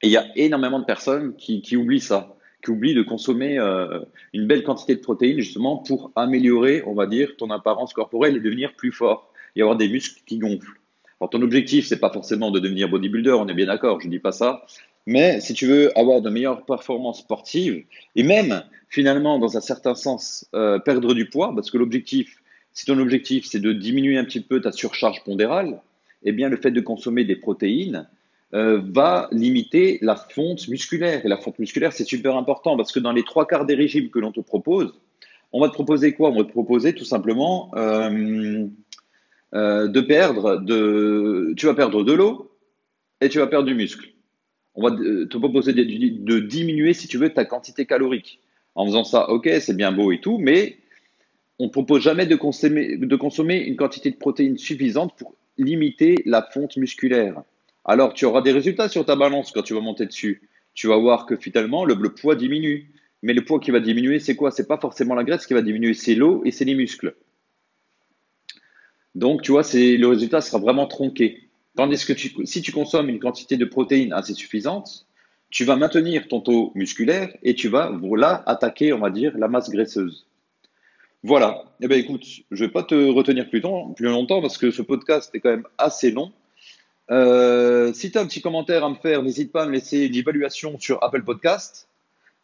Et 0.00 0.06
il 0.06 0.12
y 0.12 0.16
a 0.16 0.24
énormément 0.34 0.80
de 0.80 0.86
personnes 0.86 1.36
qui, 1.36 1.60
qui 1.60 1.76
oublient 1.76 2.00
ça, 2.00 2.34
qui 2.62 2.70
oublient 2.70 2.94
de 2.94 3.02
consommer 3.02 3.58
euh, 3.58 4.00
une 4.32 4.46
belle 4.46 4.62
quantité 4.62 4.94
de 4.94 5.00
protéines 5.00 5.40
justement 5.40 5.78
pour 5.78 6.12
améliorer, 6.16 6.82
on 6.86 6.94
va 6.94 7.06
dire, 7.06 7.36
ton 7.36 7.50
apparence 7.50 7.92
corporelle 7.92 8.36
et 8.36 8.40
devenir 8.40 8.74
plus 8.74 8.92
fort 8.92 9.32
et 9.56 9.62
avoir 9.62 9.76
des 9.76 9.88
muscles 9.88 10.22
qui 10.26 10.38
gonflent. 10.38 10.78
Alors 11.20 11.30
ton 11.30 11.42
objectif, 11.42 11.86
c'est 11.86 12.00
pas 12.00 12.10
forcément 12.10 12.50
de 12.50 12.58
devenir 12.58 12.88
bodybuilder, 12.88 13.32
on 13.32 13.46
est 13.48 13.54
bien 13.54 13.66
d'accord, 13.66 14.00
je 14.00 14.08
dis 14.08 14.18
pas 14.18 14.32
ça. 14.32 14.64
Mais 15.06 15.40
si 15.40 15.54
tu 15.54 15.66
veux 15.66 15.96
avoir 15.98 16.20
de 16.20 16.30
meilleures 16.30 16.64
performances 16.64 17.20
sportives 17.20 17.84
et 18.14 18.22
même 18.22 18.62
finalement 18.88 19.38
dans 19.38 19.56
un 19.56 19.60
certain 19.60 19.94
sens 19.94 20.48
euh, 20.54 20.78
perdre 20.78 21.14
du 21.14 21.28
poids, 21.28 21.52
parce 21.54 21.70
que 21.70 21.78
l'objectif, 21.78 22.42
si 22.72 22.86
ton 22.86 22.98
objectif 22.98 23.44
c'est 23.46 23.60
de 23.60 23.72
diminuer 23.72 24.16
un 24.18 24.24
petit 24.24 24.40
peu 24.40 24.60
ta 24.60 24.70
surcharge 24.70 25.24
pondérale, 25.24 25.80
eh 26.24 26.32
bien 26.32 26.48
le 26.48 26.56
fait 26.56 26.70
de 26.70 26.80
consommer 26.80 27.24
des 27.24 27.36
protéines 27.36 28.08
euh, 28.54 28.82
va 28.84 29.28
limiter 29.32 29.98
la 30.02 30.14
fonte 30.14 30.68
musculaire. 30.68 31.24
Et 31.24 31.28
la 31.28 31.38
fonte 31.38 31.58
musculaire, 31.58 31.92
c'est 31.92 32.04
super 32.04 32.36
important 32.36 32.76
parce 32.76 32.92
que 32.92 33.00
dans 33.00 33.12
les 33.12 33.24
trois 33.24 33.46
quarts 33.46 33.64
des 33.64 33.74
régimes 33.74 34.10
que 34.10 34.18
l'on 34.18 34.30
te 34.30 34.40
propose, 34.40 34.92
on 35.52 35.60
va 35.60 35.68
te 35.68 35.74
proposer 35.74 36.12
quoi? 36.12 36.30
On 36.30 36.36
va 36.36 36.44
te 36.44 36.50
proposer 36.50 36.94
tout 36.94 37.04
simplement 37.04 37.70
euh, 37.76 38.66
euh, 39.54 39.88
de 39.88 40.00
perdre 40.02 40.60
de, 40.60 41.54
tu 41.56 41.64
vas 41.64 41.74
perdre 41.74 42.04
de 42.04 42.12
l'eau 42.12 42.50
et 43.22 43.30
tu 43.30 43.38
vas 43.38 43.46
perdre 43.46 43.66
du 43.66 43.74
muscle. 43.74 44.08
On 44.74 44.82
va 44.82 44.90
te 44.90 45.36
proposer 45.36 45.72
de, 45.72 46.38
diminuer, 46.40 46.94
si 46.94 47.08
tu 47.08 47.18
veux, 47.18 47.30
ta 47.30 47.44
quantité 47.44 47.86
calorique. 47.86 48.40
En 48.74 48.86
faisant 48.86 49.04
ça, 49.04 49.28
ok, 49.28 49.48
c'est 49.60 49.76
bien 49.76 49.92
beau 49.92 50.12
et 50.12 50.20
tout, 50.20 50.38
mais 50.38 50.76
on 51.58 51.66
ne 51.66 51.70
propose 51.70 52.02
jamais 52.02 52.24
de 52.24 52.36
consommer 52.36 53.58
une 53.58 53.76
quantité 53.76 54.10
de 54.10 54.16
protéines 54.16 54.56
suffisante 54.56 55.14
pour 55.18 55.34
limiter 55.58 56.16
la 56.24 56.42
fonte 56.42 56.78
musculaire. 56.78 57.42
Alors, 57.84 58.14
tu 58.14 58.24
auras 58.24 58.42
des 58.42 58.52
résultats 58.52 58.88
sur 58.88 59.04
ta 59.04 59.16
balance 59.16 59.50
quand 59.52 59.62
tu 59.62 59.74
vas 59.74 59.80
monter 59.80 60.06
dessus. 60.06 60.48
Tu 60.74 60.86
vas 60.86 60.96
voir 60.96 61.26
que 61.26 61.36
finalement, 61.36 61.84
le, 61.84 61.96
poids 62.14 62.36
diminue. 62.36 62.90
Mais 63.22 63.34
le 63.34 63.44
poids 63.44 63.60
qui 63.60 63.70
va 63.70 63.80
diminuer, 63.80 64.18
c'est 64.18 64.34
quoi? 64.34 64.50
C'est 64.50 64.66
pas 64.66 64.78
forcément 64.78 65.14
la 65.14 65.24
graisse 65.24 65.46
qui 65.46 65.54
va 65.54 65.62
diminuer, 65.62 65.94
c'est 65.94 66.14
l'eau 66.14 66.42
et 66.44 66.50
c'est 66.50 66.64
les 66.64 66.74
muscles. 66.74 67.14
Donc, 69.14 69.42
tu 69.42 69.52
vois, 69.52 69.62
le 69.62 70.06
résultat 70.06 70.40
sera 70.40 70.58
vraiment 70.58 70.86
tronqué. 70.86 71.48
Tandis 71.76 72.04
que 72.04 72.14
si 72.14 72.62
tu 72.62 72.72
consommes 72.72 73.08
une 73.08 73.20
quantité 73.20 73.56
de 73.56 73.64
protéines 73.64 74.12
assez 74.12 74.34
suffisante, 74.34 75.06
tu 75.50 75.64
vas 75.64 75.76
maintenir 75.76 76.28
ton 76.28 76.40
taux 76.40 76.72
musculaire 76.74 77.34
et 77.42 77.54
tu 77.54 77.68
vas, 77.68 77.90
voilà, 77.90 78.42
attaquer, 78.46 78.92
on 78.92 78.98
va 78.98 79.10
dire, 79.10 79.36
la 79.38 79.48
masse 79.48 79.70
graisseuse. 79.70 80.26
Voilà. 81.22 81.64
Eh 81.80 81.88
bien, 81.88 81.98
écoute, 81.98 82.24
je 82.50 82.62
ne 82.62 82.66
vais 82.66 82.72
pas 82.72 82.82
te 82.82 82.94
retenir 82.94 83.48
plus 83.48 83.60
longtemps 83.60 84.40
parce 84.40 84.58
que 84.58 84.70
ce 84.70 84.82
podcast 84.82 85.30
est 85.34 85.40
quand 85.40 85.50
même 85.50 85.66
assez 85.78 86.10
long. 86.10 86.32
Euh, 87.10 87.92
si 87.92 88.10
tu 88.10 88.18
as 88.18 88.20
un 88.20 88.26
petit 88.26 88.40
commentaire 88.40 88.84
à 88.84 88.90
me 88.90 88.94
faire, 88.94 89.22
n'hésite 89.22 89.52
pas 89.52 89.64
à 89.64 89.66
me 89.66 89.72
laisser 89.72 90.06
une 90.06 90.14
évaluation 90.14 90.78
sur 90.78 91.02
Apple 91.02 91.22
Podcast. 91.22 91.88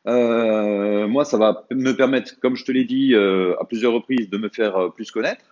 Euh, 0.06 1.06
moi, 1.06 1.24
ça 1.24 1.38
va 1.38 1.66
me 1.70 1.92
permettre, 1.92 2.38
comme 2.40 2.56
je 2.56 2.64
te 2.64 2.72
l'ai 2.72 2.84
dit 2.84 3.14
euh, 3.14 3.54
à 3.60 3.64
plusieurs 3.64 3.92
reprises, 3.92 4.30
de 4.30 4.38
me 4.38 4.48
faire 4.48 4.92
plus 4.94 5.10
connaître. 5.10 5.44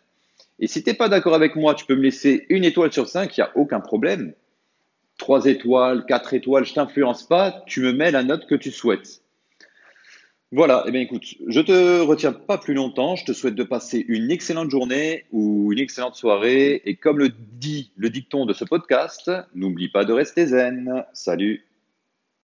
Et 0.58 0.66
si 0.66 0.82
tu 0.82 0.90
n'es 0.90 0.96
pas 0.96 1.08
d'accord 1.08 1.34
avec 1.34 1.56
moi, 1.56 1.74
tu 1.74 1.84
peux 1.84 1.96
me 1.96 2.02
laisser 2.02 2.46
une 2.48 2.64
étoile 2.64 2.92
sur 2.92 3.08
cinq, 3.08 3.36
il 3.36 3.40
n'y 3.40 3.46
a 3.46 3.52
aucun 3.56 3.80
problème. 3.80 4.32
Trois 5.18 5.46
étoiles, 5.46 6.04
quatre 6.06 6.34
étoiles, 6.34 6.64
je 6.64 6.74
t'influence 6.74 7.24
pas, 7.24 7.62
tu 7.66 7.80
me 7.80 7.92
mets 7.92 8.10
la 8.10 8.22
note 8.22 8.46
que 8.46 8.54
tu 8.54 8.70
souhaites. 8.70 9.22
Voilà, 10.52 10.84
eh 10.86 10.92
bien 10.92 11.00
écoute, 11.00 11.24
je 11.48 11.60
te 11.60 12.00
retiens 12.02 12.32
pas 12.32 12.56
plus 12.56 12.74
longtemps, 12.74 13.16
je 13.16 13.24
te 13.24 13.32
souhaite 13.32 13.56
de 13.56 13.64
passer 13.64 14.04
une 14.06 14.30
excellente 14.30 14.70
journée 14.70 15.24
ou 15.32 15.72
une 15.72 15.80
excellente 15.80 16.14
soirée. 16.14 16.82
Et 16.84 16.94
comme 16.94 17.18
le 17.18 17.30
dit 17.30 17.90
le 17.96 18.10
dicton 18.10 18.46
de 18.46 18.52
ce 18.52 18.64
podcast, 18.64 19.30
n'oublie 19.56 19.88
pas 19.88 20.04
de 20.04 20.12
rester 20.12 20.46
zen. 20.46 21.04
Salut 21.12 21.65